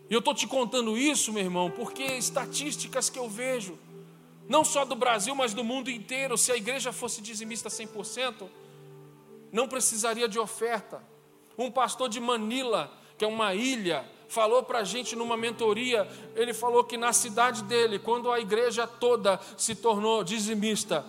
[0.10, 3.78] E eu estou te contando isso, meu irmão, porque estatísticas que eu vejo,
[4.48, 8.50] não só do Brasil, mas do mundo inteiro, se a igreja fosse dizimista 100%,
[9.52, 11.02] não precisaria de oferta.
[11.58, 16.54] Um pastor de Manila, que é uma ilha, falou para a gente numa mentoria, ele
[16.54, 21.06] falou que na cidade dele, quando a igreja toda se tornou dizimista,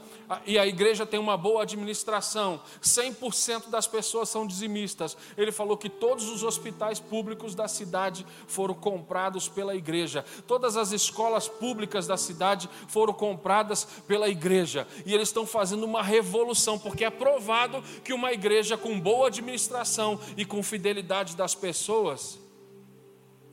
[0.47, 5.17] e a igreja tem uma boa administração, 100% das pessoas são dizimistas.
[5.37, 10.93] Ele falou que todos os hospitais públicos da cidade foram comprados pela igreja, todas as
[10.93, 17.05] escolas públicas da cidade foram compradas pela igreja, e eles estão fazendo uma revolução, porque
[17.05, 22.39] é provado que uma igreja com boa administração e com fidelidade das pessoas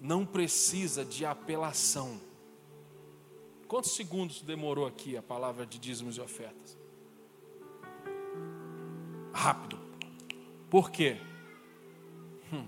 [0.02, 2.27] não precisa de apelação.
[3.68, 6.78] Quantos segundos demorou aqui a palavra de dízimos e ofertas?
[9.34, 9.78] Rápido.
[10.70, 11.18] Por quê?
[12.52, 12.66] Hum,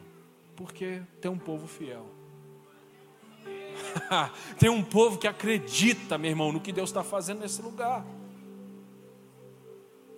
[0.56, 2.06] porque tem um povo fiel.
[4.60, 8.06] tem um povo que acredita, meu irmão, no que Deus está fazendo nesse lugar.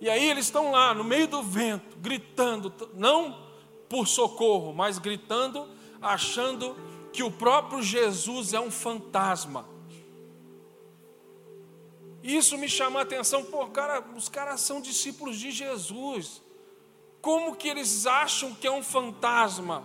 [0.00, 3.38] E aí eles estão lá, no meio do vento, gritando, não
[3.88, 5.68] por socorro, mas gritando,
[6.00, 6.74] achando
[7.12, 9.71] que o próprio Jesus é um fantasma.
[12.22, 16.40] Isso me chamou a atenção, pô, cara, os caras são discípulos de Jesus.
[17.20, 19.84] Como que eles acham que é um fantasma?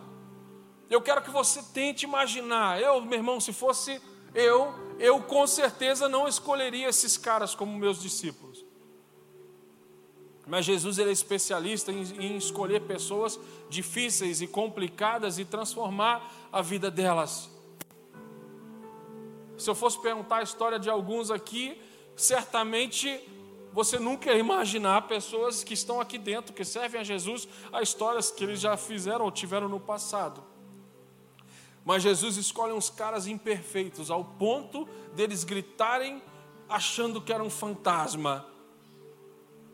[0.89, 2.81] Eu quero que você tente imaginar.
[2.81, 4.01] Eu, meu irmão, se fosse
[4.33, 8.65] eu, eu com certeza não escolheria esses caras como meus discípulos.
[10.45, 16.61] Mas Jesus ele é especialista em, em escolher pessoas difíceis e complicadas e transformar a
[16.61, 17.49] vida delas.
[19.57, 21.81] Se eu fosse perguntar a história de alguns aqui,
[22.17, 23.21] certamente
[23.71, 28.31] você nunca ia imaginar pessoas que estão aqui dentro, que servem a Jesus, a histórias
[28.31, 30.43] que eles já fizeram ou tiveram no passado.
[31.85, 36.21] Mas Jesus escolhe uns caras imperfeitos, ao ponto deles gritarem
[36.67, 38.45] achando que era um fantasma,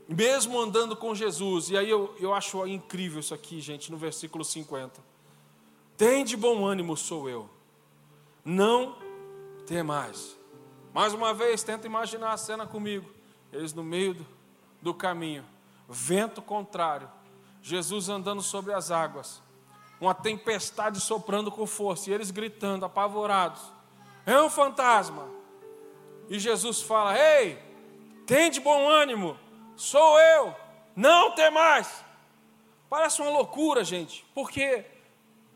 [0.07, 1.69] mesmo andando com Jesus.
[1.69, 5.01] E aí eu, eu acho incrível isso aqui, gente, no versículo 50.
[5.95, 7.49] Tem de bom ânimo, sou eu,
[8.43, 8.97] não
[9.65, 10.42] tem mais.
[10.93, 13.09] Mais uma vez, tenta imaginar a cena comigo.
[13.51, 14.27] Eles no meio do,
[14.79, 15.43] do caminho,
[15.89, 17.09] vento contrário,
[17.63, 19.41] Jesus andando sobre as águas,
[19.99, 23.61] uma tempestade soprando com força, e eles gritando, apavorados:
[24.25, 25.27] É um fantasma.
[26.29, 27.57] E Jesus fala: Ei,
[28.27, 29.37] tem de bom ânimo,
[29.75, 30.55] sou eu,
[30.95, 32.03] não tem mais.
[32.87, 34.85] Parece uma loucura, gente, porque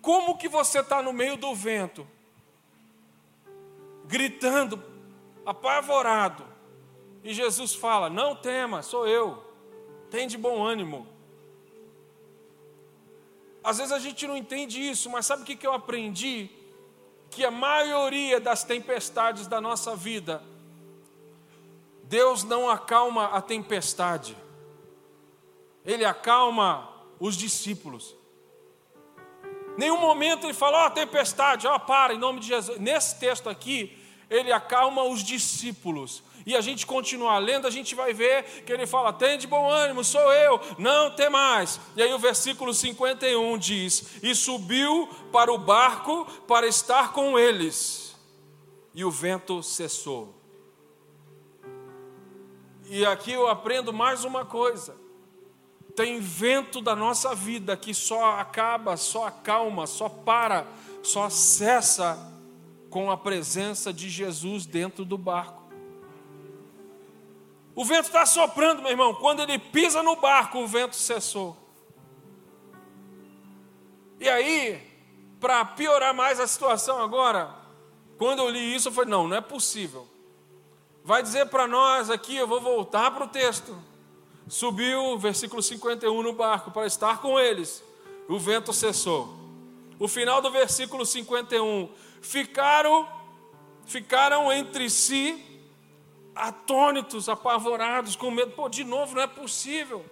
[0.02, 2.08] como que você está no meio do vento,
[4.06, 4.97] gritando
[5.48, 6.46] apavorado.
[7.24, 9.42] E Jesus fala: Não tema, sou eu.
[10.12, 11.08] Tem de bom ânimo.
[13.64, 16.50] Às vezes a gente não entende isso, mas sabe o que eu aprendi?
[17.30, 20.44] Que a maioria das tempestades da nossa vida,
[22.04, 24.38] Deus não acalma a tempestade,
[25.84, 28.16] Ele acalma os discípulos.
[29.78, 32.80] Nenhum momento ele fala, ó, oh, tempestade, ó, oh, para, em nome de Jesus.
[32.80, 33.96] Nesse texto aqui,
[34.30, 36.24] ele acalma os discípulos.
[36.46, 39.70] E a gente continua lendo, a gente vai ver que ele fala: tem de bom
[39.70, 41.80] ânimo, sou eu, não tem mais.
[41.96, 48.16] E aí o versículo 51 diz: E subiu para o barco para estar com eles,
[48.94, 50.36] e o vento cessou.
[52.86, 54.96] E aqui eu aprendo mais uma coisa:
[55.98, 60.66] tem vento da nossa vida que só acaba, só acalma, só para,
[61.04, 62.37] só cessa
[62.90, 65.64] com a presença de Jesus dentro do barco.
[67.76, 69.14] O vento está soprando, meu irmão.
[69.14, 71.56] Quando ele pisa no barco, o vento cessou.
[74.20, 74.82] E aí,
[75.40, 77.54] para piorar mais a situação agora,
[78.18, 80.08] quando eu li isso, eu falei: não, não é possível.
[81.04, 83.78] Vai dizer para nós aqui, eu vou voltar para o texto.
[84.48, 87.84] Subiu, versículo 51, no barco para estar com eles.
[88.28, 89.38] O vento cessou.
[90.00, 91.90] O final do versículo 51
[92.22, 93.08] ficaram,
[93.86, 95.44] ficaram entre si
[96.38, 98.52] atônitos, apavorados, com medo.
[98.52, 100.06] Pô, de novo, não é possível.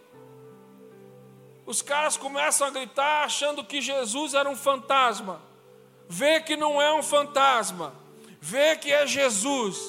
[1.66, 5.42] Os caras começam a gritar achando que Jesus era um fantasma.
[6.08, 7.94] Vê que não é um fantasma.
[8.40, 9.80] Vê que é Jesus.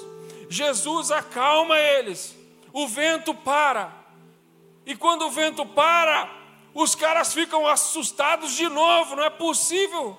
[0.48, 2.36] Jesus acalma eles.
[2.72, 3.92] O vento para.
[4.86, 6.30] E quando o vento para,
[6.72, 9.16] os caras ficam assustados de novo.
[9.16, 10.18] Não é possível.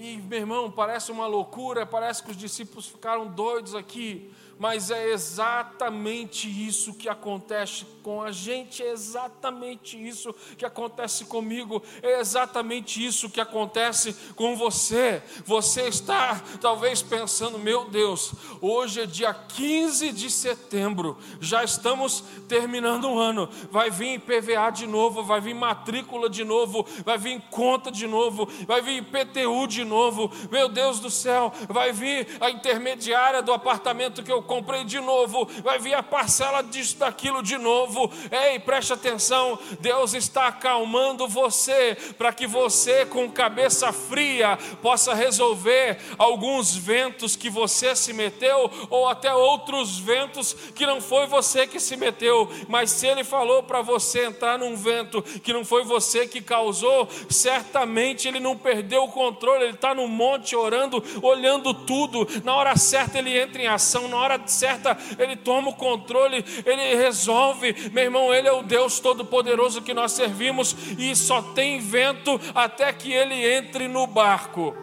[0.00, 5.10] E, meu irmão, parece uma loucura, parece que os discípulos ficaram doidos aqui, mas é
[5.10, 13.04] exatamente isso que acontece com a gente, é exatamente isso que acontece comigo, é exatamente
[13.04, 15.22] isso que acontece com você.
[15.44, 23.10] Você está talvez pensando, meu Deus, hoje é dia 15 de setembro, já estamos terminando
[23.10, 27.92] o ano, vai vir PVA de novo, vai vir matrícula de novo, vai vir conta
[27.92, 33.42] de novo, vai vir IPTU de novo, meu Deus do céu, vai vir a intermediária
[33.42, 38.10] do apartamento que eu comprei de novo, vai vir a parcela disso, daquilo de novo.
[38.32, 45.98] Ei, preste atenção, Deus está acalmando você para que você, com cabeça fria, possa resolver
[46.16, 51.78] alguns ventos que você se meteu, ou até outros ventos que não foi você que
[51.78, 56.26] se meteu, mas se Ele falou para você entrar num vento que não foi você
[56.26, 62.26] que causou, certamente Ele não perdeu o controle, Ele está no monte orando, olhando tudo,
[62.42, 66.96] na hora certa Ele entra em ação, na hora certa Ele toma o controle, Ele
[66.96, 72.40] resolve, meu irmão, Ele é o Deus Todo-Poderoso que nós servimos e só tem vento
[72.54, 74.74] até que Ele entre no barco.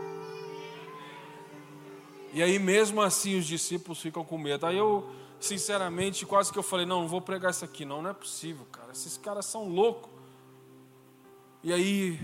[2.35, 4.65] E aí, mesmo assim, os discípulos ficam com medo.
[4.65, 8.09] Aí eu, sinceramente, quase que eu falei: não, não vou pregar isso aqui, não, não
[8.09, 8.91] é possível, cara.
[8.91, 10.11] Esses caras são loucos.
[11.63, 12.19] E aí,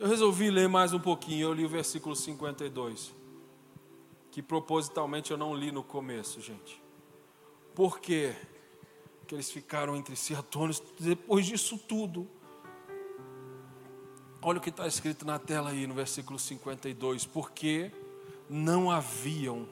[0.00, 1.46] eu resolvi ler mais um pouquinho.
[1.46, 3.12] Eu li o versículo 52,
[4.34, 6.82] que propositalmente eu não li no começo, gente.
[7.72, 8.34] Por quê?
[9.20, 12.28] Porque eles ficaram entre si atônitos depois disso tudo.
[14.42, 17.26] Olha o que está escrito na tela aí no versículo 52.
[17.26, 17.92] Porque
[18.50, 19.68] não haviam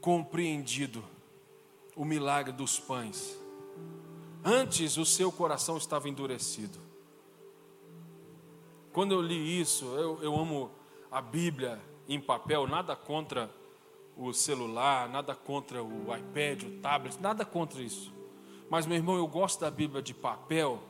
[0.00, 1.04] compreendido
[1.96, 3.36] o milagre dos pães.
[4.44, 6.78] Antes o seu coração estava endurecido.
[8.92, 10.70] Quando eu li isso, eu, eu amo
[11.10, 13.50] a Bíblia em papel, nada contra
[14.16, 18.12] o celular, nada contra o iPad, o tablet, nada contra isso.
[18.70, 20.82] Mas, meu irmão, eu gosto da Bíblia de papel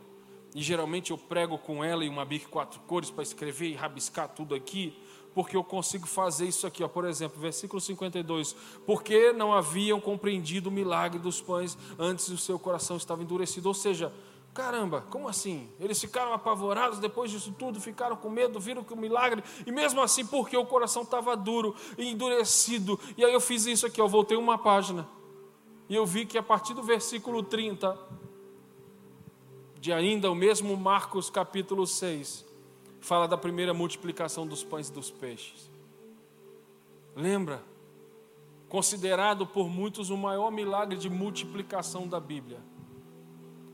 [0.54, 4.28] e geralmente eu prego com ela em uma Bíblia quatro cores para escrever e rabiscar
[4.28, 4.96] tudo aqui,
[5.34, 6.88] porque eu consigo fazer isso aqui, ó.
[6.88, 8.54] por exemplo, versículo 52.
[8.86, 13.68] Porque não haviam compreendido o milagre dos pães, antes o seu coração estava endurecido.
[13.68, 14.10] Ou seja,
[14.56, 15.68] caramba, como assim?
[15.78, 20.00] Eles ficaram apavorados depois disso tudo, ficaram com medo, viram que o milagre, e mesmo
[20.00, 22.98] assim, porque o coração estava duro e endurecido.
[23.18, 25.06] E aí eu fiz isso aqui, eu voltei uma página.
[25.90, 27.98] E eu vi que a partir do versículo 30,
[29.78, 32.46] de ainda o mesmo Marcos capítulo 6,
[32.98, 35.70] fala da primeira multiplicação dos pães e dos peixes.
[37.14, 37.62] Lembra?
[38.70, 42.58] Considerado por muitos o maior milagre de multiplicação da Bíblia.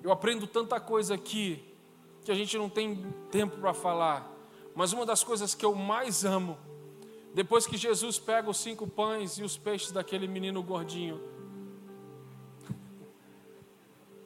[0.03, 1.63] Eu aprendo tanta coisa aqui
[2.25, 4.31] que a gente não tem tempo para falar,
[4.75, 6.59] mas uma das coisas que eu mais amo,
[7.35, 11.21] depois que Jesus pega os cinco pães e os peixes daquele menino gordinho.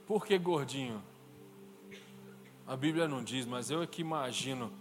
[0.07, 1.03] Por que gordinho?
[2.67, 4.73] A Bíblia não diz, mas eu é que imagino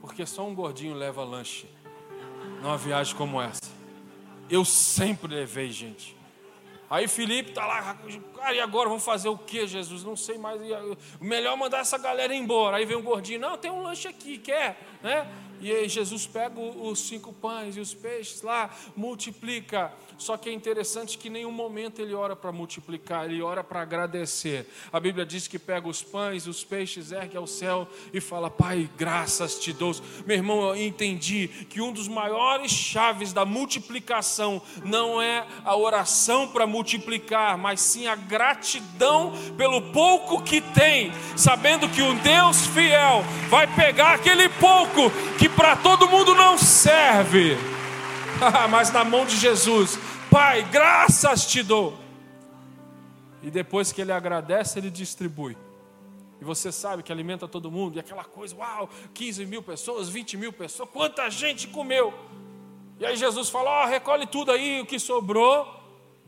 [0.00, 1.68] porque só um gordinho leva lanche
[2.62, 3.70] numa viagem como essa.
[4.48, 6.16] Eu sempre levei, gente.
[6.90, 7.96] Aí Felipe tá lá,
[8.36, 10.02] cara, e agora vamos fazer o que, Jesus?
[10.02, 10.60] Não sei mais.
[11.20, 12.78] Melhor mandar essa galera embora.
[12.78, 14.76] Aí vem um gordinho, não, tem um lanche aqui, quer?
[15.00, 15.30] Né?
[15.60, 19.92] E aí Jesus pega os cinco pães e os peixes lá, multiplica.
[20.16, 23.80] Só que é interessante que em nenhum momento ele ora para multiplicar, ele ora para
[23.82, 24.66] agradecer.
[24.92, 28.88] A Bíblia diz que pega os pães, os peixes, ergue ao céu e fala: Pai,
[28.96, 29.90] graças te dou.
[30.26, 36.48] Meu irmão, eu entendi que um dos maiores chaves da multiplicação não é a oração
[36.48, 43.24] para multiplicar, mas sim a gratidão pelo pouco que tem, sabendo que um Deus fiel
[43.48, 47.56] vai pegar aquele pouco que para todo mundo não serve,
[48.70, 49.98] mas na mão de Jesus,
[50.30, 51.98] Pai, graças te dou.
[53.42, 55.56] E depois que ele agradece, ele distribui.
[56.40, 60.36] E você sabe que alimenta todo mundo, e aquela coisa, uau, 15 mil pessoas, 20
[60.36, 62.14] mil pessoas, quanta gente comeu.
[62.98, 65.66] E aí Jesus falou: oh, recolhe tudo aí, o que sobrou,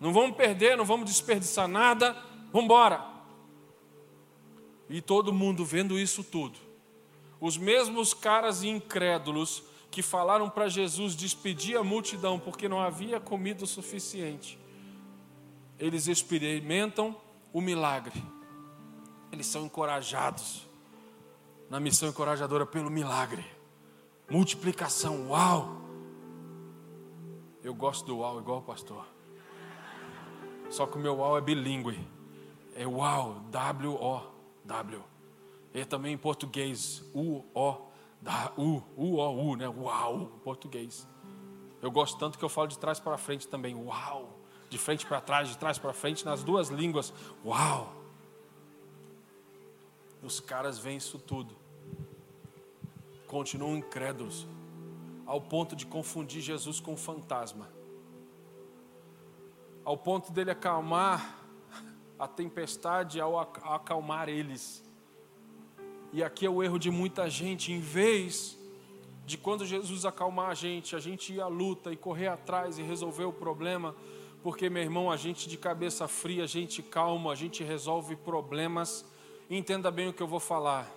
[0.00, 2.16] não vamos perder, não vamos desperdiçar nada,
[2.52, 3.04] vamos embora.
[4.88, 6.58] E todo mundo vendo isso tudo,
[7.42, 13.64] os mesmos caras incrédulos que falaram para Jesus despedir a multidão porque não havia comida
[13.64, 14.56] o suficiente,
[15.76, 17.16] eles experimentam
[17.52, 18.22] o milagre,
[19.32, 20.68] eles são encorajados
[21.68, 23.44] na missão encorajadora pelo milagre,
[24.30, 25.82] multiplicação, uau!
[27.60, 29.04] Eu gosto do uau igual o pastor,
[30.70, 31.98] só que o meu uau é bilíngue,
[32.76, 35.11] é uau, W-O-W.
[35.74, 37.76] E também em português, U-O,
[38.20, 39.68] da U, U-O-U, né?
[39.68, 41.06] Uau, português.
[41.80, 44.38] Eu gosto tanto que eu falo de trás para frente também, uau.
[44.70, 47.12] De frente para trás, de trás para frente, nas duas línguas,
[47.44, 47.92] uau.
[50.22, 51.56] Os caras veem isso tudo.
[53.26, 54.46] Continuam incrédulos,
[55.26, 57.68] ao ponto de confundir Jesus com um fantasma.
[59.84, 61.38] Ao ponto dele acalmar
[62.18, 64.81] a tempestade ao acalmar eles.
[66.12, 68.58] E aqui é o erro de muita gente, em vez
[69.24, 72.82] de quando Jesus acalmar a gente, a gente ir à luta e correr atrás e
[72.82, 73.94] resolver o problema,
[74.42, 79.04] Porque, meu irmão, a gente de cabeça fria, a gente calmo, a gente resolve problemas.
[79.48, 80.90] Entenda bem o que eu vou falar.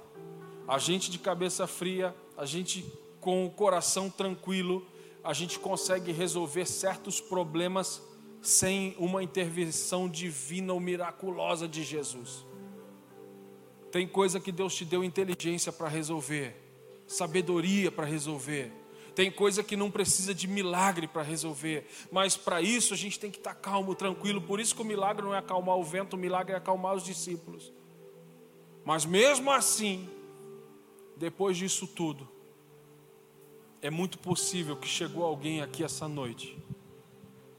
[0.68, 2.84] A gente de cabeça fria, a gente
[3.22, 4.84] com o coração tranquilo,
[5.24, 8.02] a gente consegue resolver certos problemas
[8.42, 12.44] sem uma intervenção divina ou miraculosa de Jesus.
[13.96, 16.54] Tem coisa que Deus te deu inteligência para resolver,
[17.08, 18.70] sabedoria para resolver.
[19.16, 23.32] Tem coisa que não precisa de milagre para resolver, mas para isso a gente tem
[23.32, 24.42] que estar tá calmo, tranquilo.
[24.42, 27.06] Por isso que o milagre não é acalmar o vento, o milagre é acalmar os
[27.06, 27.72] discípulos.
[28.84, 30.10] Mas mesmo assim,
[31.16, 32.28] depois disso tudo,
[33.82, 36.62] é muito possível que chegou alguém aqui essa noite,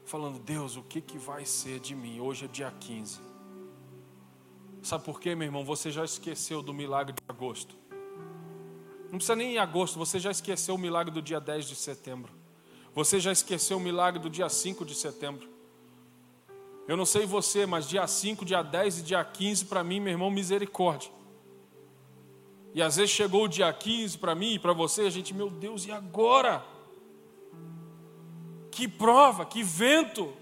[0.05, 2.19] falando: Deus, o que, que vai ser de mim?
[2.19, 3.26] Hoje é dia 15.
[4.81, 5.65] Sabe por quê, meu irmão?
[5.65, 7.75] Você já esqueceu do milagre de agosto.
[9.05, 12.31] Não precisa nem em agosto, você já esqueceu o milagre do dia 10 de setembro.
[12.93, 15.47] Você já esqueceu o milagre do dia 5 de setembro.
[16.87, 20.11] Eu não sei você, mas dia 5, dia 10 e dia 15 para mim, meu
[20.11, 21.11] irmão, misericórdia.
[22.73, 25.49] E às vezes chegou o dia 15 para mim e para você, a gente, meu
[25.49, 26.63] Deus, e agora?
[28.71, 30.33] Que prova, que vento.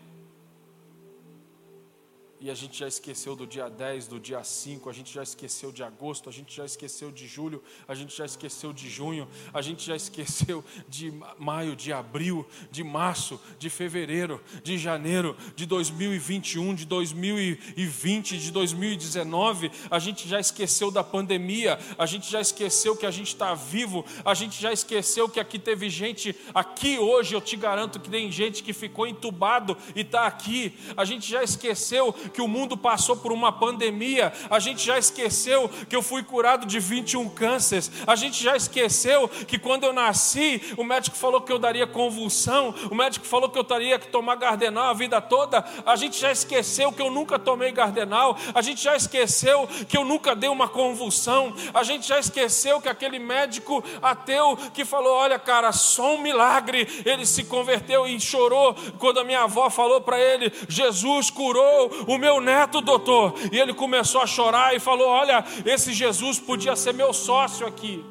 [2.38, 5.72] E a gente já esqueceu do dia 10, do dia 5, a gente já esqueceu
[5.72, 9.62] de agosto, a gente já esqueceu de julho, a gente já esqueceu de junho, a
[9.62, 16.76] gente já esqueceu de maio, de abril, de março, de fevereiro, de janeiro, de 2021,
[16.76, 23.06] de 2020, de 2019, a gente já esqueceu da pandemia, a gente já esqueceu que
[23.06, 27.40] a gente está vivo, a gente já esqueceu que aqui teve gente, aqui hoje eu
[27.40, 32.14] te garanto que tem gente que ficou entubado e está aqui, a gente já esqueceu
[32.34, 36.66] que o mundo passou por uma pandemia, a gente já esqueceu que eu fui curado
[36.66, 41.52] de 21 cânceres, a gente já esqueceu que quando eu nasci, o médico falou que
[41.52, 45.66] eu daria convulsão, o médico falou que eu teria que tomar gardenal a vida toda,
[45.86, 50.06] a gente já esqueceu que eu nunca tomei gardenal, a gente já esqueceu que eu
[50.06, 55.40] nunca dei uma convulsão, a gente já esqueceu que aquele médico ateu que falou: Olha,
[55.40, 60.20] cara, só um milagre, ele se converteu e chorou quando a minha avó falou para
[60.20, 63.34] ele: Jesus curou o meu neto, doutor.
[63.52, 68.04] E ele começou a chorar e falou: Olha, esse Jesus podia ser meu sócio aqui.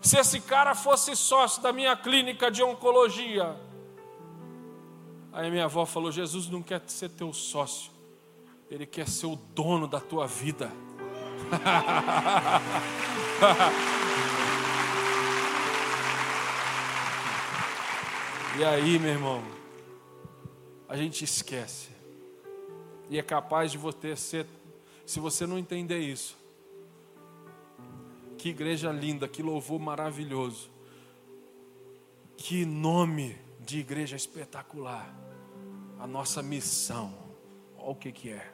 [0.00, 3.56] Se esse cara fosse sócio da minha clínica de oncologia.
[5.32, 7.90] Aí minha avó falou: Jesus não quer ser teu sócio,
[8.70, 10.72] ele quer ser o dono da tua vida.
[18.58, 19.55] e aí, meu irmão?
[20.88, 21.88] A gente esquece.
[23.08, 24.46] E é capaz de você ser,
[25.04, 26.36] se você não entender isso.
[28.38, 30.70] Que igreja linda, que louvor maravilhoso.
[32.36, 35.14] Que nome de igreja espetacular.
[35.98, 37.14] A nossa missão.
[37.78, 38.52] Olha o que, que é.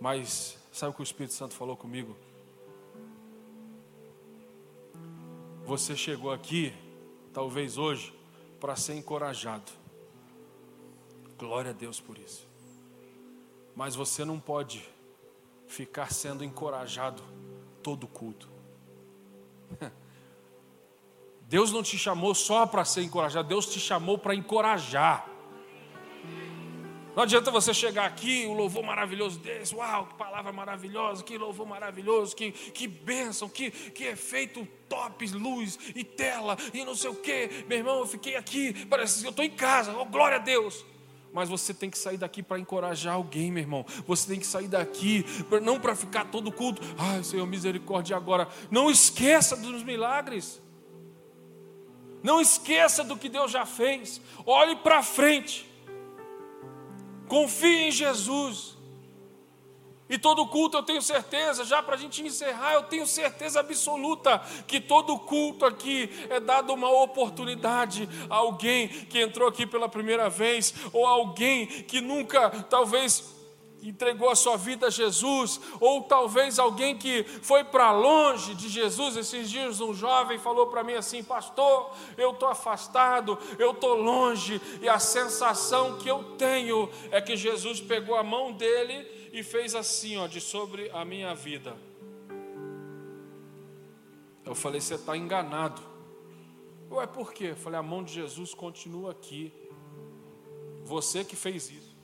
[0.00, 2.16] Mas sabe o que o Espírito Santo falou comigo?
[5.66, 6.72] Você chegou aqui,
[7.32, 8.14] talvez hoje,
[8.58, 9.79] para ser encorajado.
[11.40, 12.46] Glória a Deus por isso.
[13.74, 14.86] Mas você não pode
[15.66, 17.22] ficar sendo encorajado
[17.82, 18.46] todo culto.
[21.48, 25.26] Deus não te chamou só para ser encorajado, Deus te chamou para encorajar.
[27.16, 31.66] Não adianta você chegar aqui, o louvor maravilhoso desse, uau, que palavra maravilhosa, que louvor
[31.66, 37.16] maravilhoso, que, que bênção, que, que efeito top, luz e tela e não sei o
[37.16, 37.64] que.
[37.66, 40.84] Meu irmão, eu fiquei aqui, parece que eu estou em casa, oh, glória a Deus.
[41.32, 43.86] Mas você tem que sair daqui para encorajar alguém, meu irmão.
[44.06, 45.24] Você tem que sair daqui,
[45.62, 46.82] não para ficar todo culto.
[46.98, 48.48] Ai, Senhor, misericórdia agora.
[48.70, 50.60] Não esqueça dos milagres.
[52.22, 54.20] Não esqueça do que Deus já fez.
[54.44, 55.70] Olhe para frente.
[57.28, 58.76] Confie em Jesus.
[60.10, 64.42] E todo culto eu tenho certeza, já para a gente encerrar, eu tenho certeza absoluta
[64.66, 70.28] que todo culto aqui é dado uma oportunidade a alguém que entrou aqui pela primeira
[70.28, 73.36] vez, ou alguém que nunca, talvez,
[73.80, 79.16] entregou a sua vida a Jesus, ou talvez alguém que foi para longe de Jesus.
[79.16, 84.60] Esses dias, um jovem falou para mim assim: Pastor, eu estou afastado, eu estou longe,
[84.82, 89.74] e a sensação que eu tenho é que Jesus pegou a mão dele e fez
[89.74, 91.76] assim, ó, de sobre a minha vida.
[94.44, 95.80] Eu falei, você está enganado.
[96.90, 97.50] Ué, por quê?
[97.50, 99.52] Eu falei, a mão de Jesus continua aqui.
[100.84, 101.96] Você que fez isso.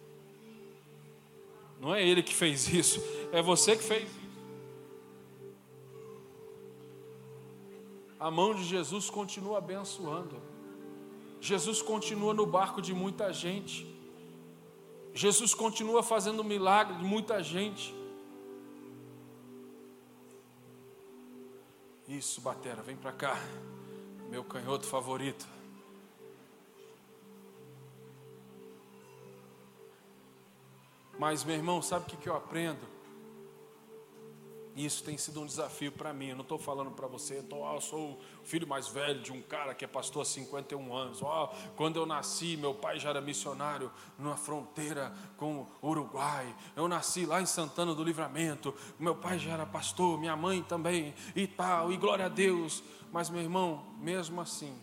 [1.81, 3.01] Não é ele que fez isso,
[3.33, 4.27] é você que fez isso.
[8.19, 10.41] A mão de Jesus continua abençoando.
[11.41, 13.96] Jesus continua no barco de muita gente.
[15.17, 17.95] Jesus continua fazendo milagre de muita gente.
[22.07, 23.35] Isso, Batera, vem para cá.
[24.29, 25.49] Meu canhoto favorito.
[31.19, 32.96] Mas, meu irmão, sabe o que eu aprendo?
[34.77, 36.29] Isso tem sido um desafio para mim.
[36.29, 39.33] Eu não estou falando para você, tô, oh, eu sou o filho mais velho de
[39.33, 41.23] um cara que é pastor há 51 anos.
[41.23, 46.55] Oh, quando eu nasci, meu pai já era missionário na fronteira com o Uruguai.
[46.77, 48.75] Eu nasci lá em Santana do Livramento.
[48.99, 52.85] Meu pai já era pastor, minha mãe também, e tal, e glória a Deus.
[53.11, 54.79] Mas, meu irmão, mesmo assim,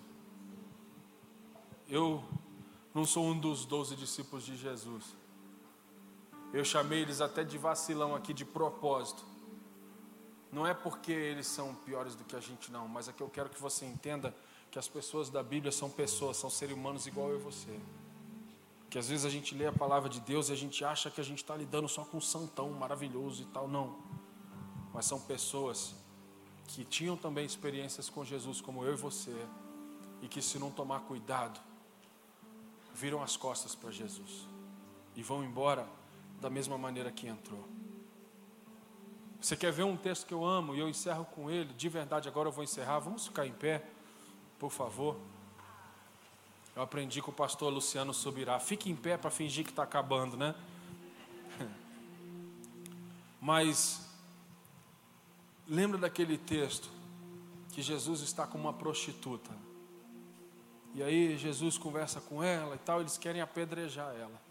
[1.87, 2.23] eu
[2.95, 5.15] não sou um dos doze discípulos de Jesus.
[6.51, 9.32] Eu chamei eles até de vacilão aqui de propósito
[10.53, 13.29] não é porque eles são piores do que a gente, não, mas é que eu
[13.29, 14.33] quero que você entenda
[14.69, 17.79] que as pessoas da Bíblia são pessoas, são seres humanos igual eu e você.
[18.89, 21.19] Que às vezes a gente lê a palavra de Deus e a gente acha que
[21.19, 23.67] a gente está lidando só com um santão maravilhoso e tal.
[23.67, 23.97] Não.
[24.93, 25.95] Mas são pessoas
[26.67, 29.35] que tinham também experiências com Jesus, como eu e você,
[30.21, 31.59] e que se não tomar cuidado,
[32.93, 34.47] viram as costas para Jesus
[35.15, 35.87] e vão embora
[36.39, 37.67] da mesma maneira que entrou.
[39.43, 41.73] Você quer ver um texto que eu amo e eu encerro com ele?
[41.73, 42.99] De verdade, agora eu vou encerrar.
[42.99, 43.83] Vamos ficar em pé,
[44.57, 45.17] por favor.
[46.73, 48.57] Eu aprendi com o pastor Luciano Subirá.
[48.57, 50.55] Fique em pé para fingir que está acabando, né?
[53.41, 54.09] Mas
[55.67, 56.89] lembra daquele texto
[57.73, 59.51] que Jesus está com uma prostituta.
[60.95, 64.41] E aí Jesus conversa com ela e tal, eles querem apedrejar ela.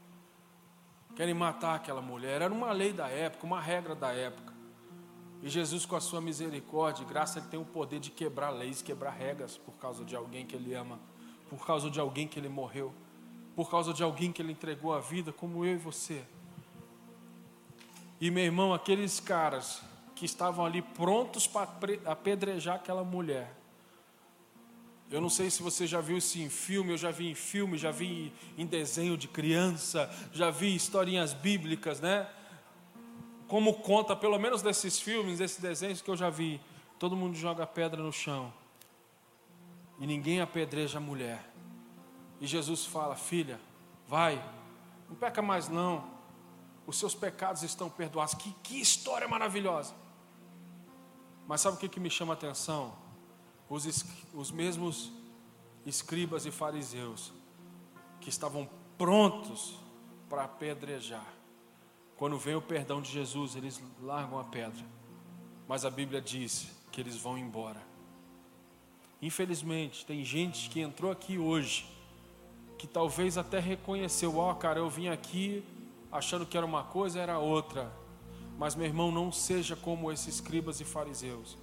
[1.16, 2.42] Querem matar aquela mulher.
[2.42, 4.51] Era uma lei da época, uma regra da época.
[5.42, 8.80] E Jesus, com a sua misericórdia e graça, ele tem o poder de quebrar leis,
[8.80, 11.00] quebrar regras por causa de alguém que ele ama,
[11.50, 12.94] por causa de alguém que ele morreu,
[13.56, 16.22] por causa de alguém que ele entregou a vida, como eu e você.
[18.20, 19.82] E meu irmão, aqueles caras
[20.14, 21.68] que estavam ali prontos para
[22.06, 23.52] apedrejar aquela mulher.
[25.10, 27.76] Eu não sei se você já viu isso em filme, eu já vi em filme,
[27.76, 32.28] já vi em desenho de criança, já vi historinhas bíblicas, né?
[33.52, 36.58] Como conta, pelo menos desses filmes, desses desenhos que eu já vi,
[36.98, 38.50] todo mundo joga pedra no chão
[39.98, 41.52] e ninguém apedreja a mulher.
[42.40, 43.60] E Jesus fala: Filha,
[44.08, 44.42] vai,
[45.06, 46.02] não peca mais não,
[46.86, 48.32] os seus pecados estão perdoados.
[48.32, 49.94] Que, que história maravilhosa!
[51.46, 52.94] Mas sabe o que, que me chama a atenção?
[53.68, 53.84] Os,
[54.32, 55.12] os mesmos
[55.84, 57.34] escribas e fariseus
[58.18, 59.78] que estavam prontos
[60.26, 61.41] para apedrejar
[62.22, 64.84] quando vem o perdão de Jesus, eles largam a pedra.
[65.66, 67.82] Mas a Bíblia diz que eles vão embora.
[69.20, 71.84] Infelizmente, tem gente que entrou aqui hoje,
[72.78, 75.64] que talvez até reconheceu: Ó, oh, cara, eu vim aqui
[76.12, 77.92] achando que era uma coisa, era outra.
[78.56, 81.58] Mas, meu irmão, não seja como esses escribas e fariseus,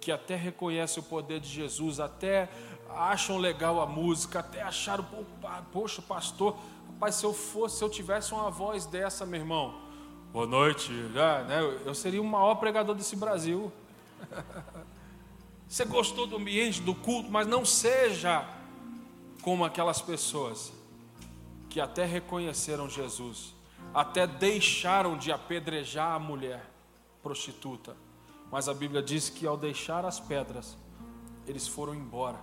[0.00, 2.48] que até reconhecem o poder de Jesus, até
[2.90, 5.04] acham legal a música, até acharam,
[5.72, 6.56] poxa, pastor,
[6.92, 9.85] rapaz, se eu fosse, se eu tivesse uma voz dessa, meu irmão,
[10.36, 10.92] Boa noite.
[11.14, 11.60] Já, né?
[11.86, 13.72] Eu seria o maior pregador desse Brasil.
[15.66, 18.46] Você gostou do ambiente, do culto, mas não seja
[19.40, 20.74] como aquelas pessoas
[21.70, 23.54] que até reconheceram Jesus,
[23.94, 26.70] até deixaram de apedrejar a mulher
[27.22, 27.96] prostituta.
[28.52, 30.76] Mas a Bíblia diz que ao deixar as pedras,
[31.46, 32.42] eles foram embora.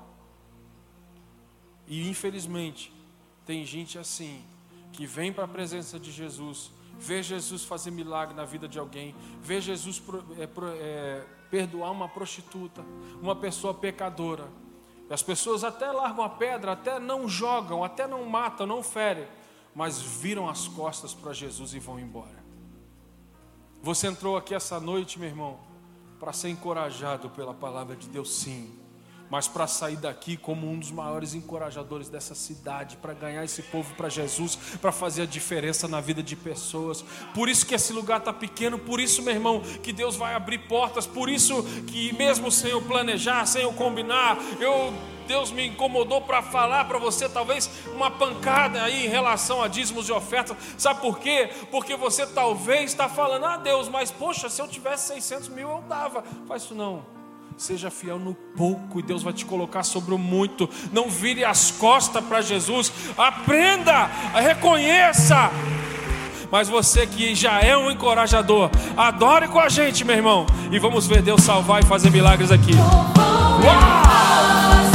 [1.86, 2.92] E infelizmente,
[3.46, 4.44] tem gente assim,
[4.92, 9.16] que vem para a presença de Jesus ver Jesus fazer milagre na vida de alguém,
[9.42, 10.02] ver Jesus
[10.38, 12.84] é, é, perdoar uma prostituta,
[13.22, 14.48] uma pessoa pecadora.
[15.10, 19.28] As pessoas até largam a pedra, até não jogam, até não matam, não ferem,
[19.76, 22.44] mas viram as costas para Jesus e vão embora.
[23.82, 25.60] Você entrou aqui essa noite, meu irmão,
[26.20, 28.83] para ser encorajado pela palavra de Deus, sim
[29.34, 33.96] mas para sair daqui como um dos maiores encorajadores dessa cidade, para ganhar esse povo
[33.96, 37.04] para Jesus, para fazer a diferença na vida de pessoas.
[37.34, 40.60] Por isso que esse lugar está pequeno, por isso, meu irmão, que Deus vai abrir
[40.60, 44.94] portas, por isso que mesmo sem eu planejar, sem eu combinar, eu
[45.28, 50.10] Deus me incomodou para falar para você, talvez uma pancada aí em relação a dízimos
[50.10, 50.56] e ofertas.
[50.78, 51.50] Sabe por quê?
[51.72, 55.82] Porque você talvez está falando, ah Deus, mas poxa, se eu tivesse 600 mil eu
[55.90, 56.24] dava.
[56.48, 57.23] Faz isso não.
[57.58, 60.70] Seja fiel no pouco e Deus vai te colocar sobre o muito.
[60.92, 62.92] Não vire as costas para Jesus.
[63.18, 65.52] Aprenda, reconheça.
[66.52, 70.46] Mas você que já é um encorajador, adore com a gente, meu irmão.
[70.72, 72.74] E vamos ver Deus salvar e fazer milagres aqui.
[72.76, 74.93] Uau!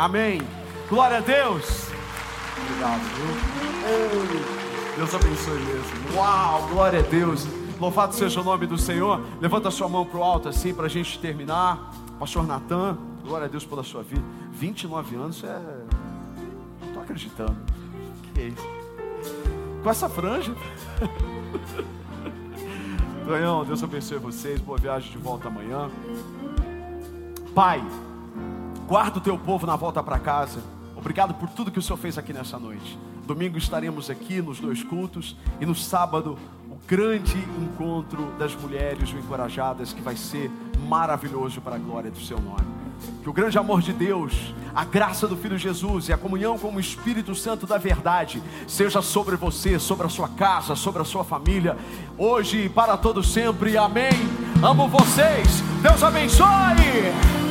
[0.00, 0.40] Amém.
[0.88, 1.90] Glória a Deus.
[2.62, 3.00] Obrigado?
[4.96, 6.16] Deus abençoe mesmo.
[6.16, 7.46] Uau, glória a Deus.
[7.78, 9.20] Louvado seja o nome do Senhor.
[9.40, 11.92] Levanta sua mão para o alto assim para a gente terminar.
[12.18, 14.22] Pastor Natan, glória a Deus pela sua vida.
[14.52, 15.58] 29 anos é.
[16.80, 17.56] Não estou acreditando.
[18.34, 18.68] Que é isso?
[19.82, 20.54] Com essa franja.
[23.26, 24.60] Tonhão, Deus abençoe vocês.
[24.60, 25.88] Boa viagem de volta amanhã.
[27.54, 27.82] Pai,
[28.90, 30.60] guarda o teu povo na volta para casa.
[30.96, 32.98] Obrigado por tudo que o Senhor fez aqui nessa noite.
[33.24, 36.36] Domingo estaremos aqui nos dois cultos e no sábado
[36.68, 40.50] o grande encontro das mulheres encorajadas que vai ser
[40.88, 42.66] maravilhoso para a glória do seu nome.
[43.22, 46.74] Que o grande amor de Deus, a graça do Filho Jesus e a comunhão com
[46.74, 51.22] o Espírito Santo da verdade seja sobre você, sobre a sua casa, sobre a sua
[51.22, 51.78] família,
[52.18, 53.76] hoje e para todo sempre.
[53.76, 54.10] Amém.
[54.60, 55.62] Amo vocês.
[55.80, 57.49] Deus abençoe.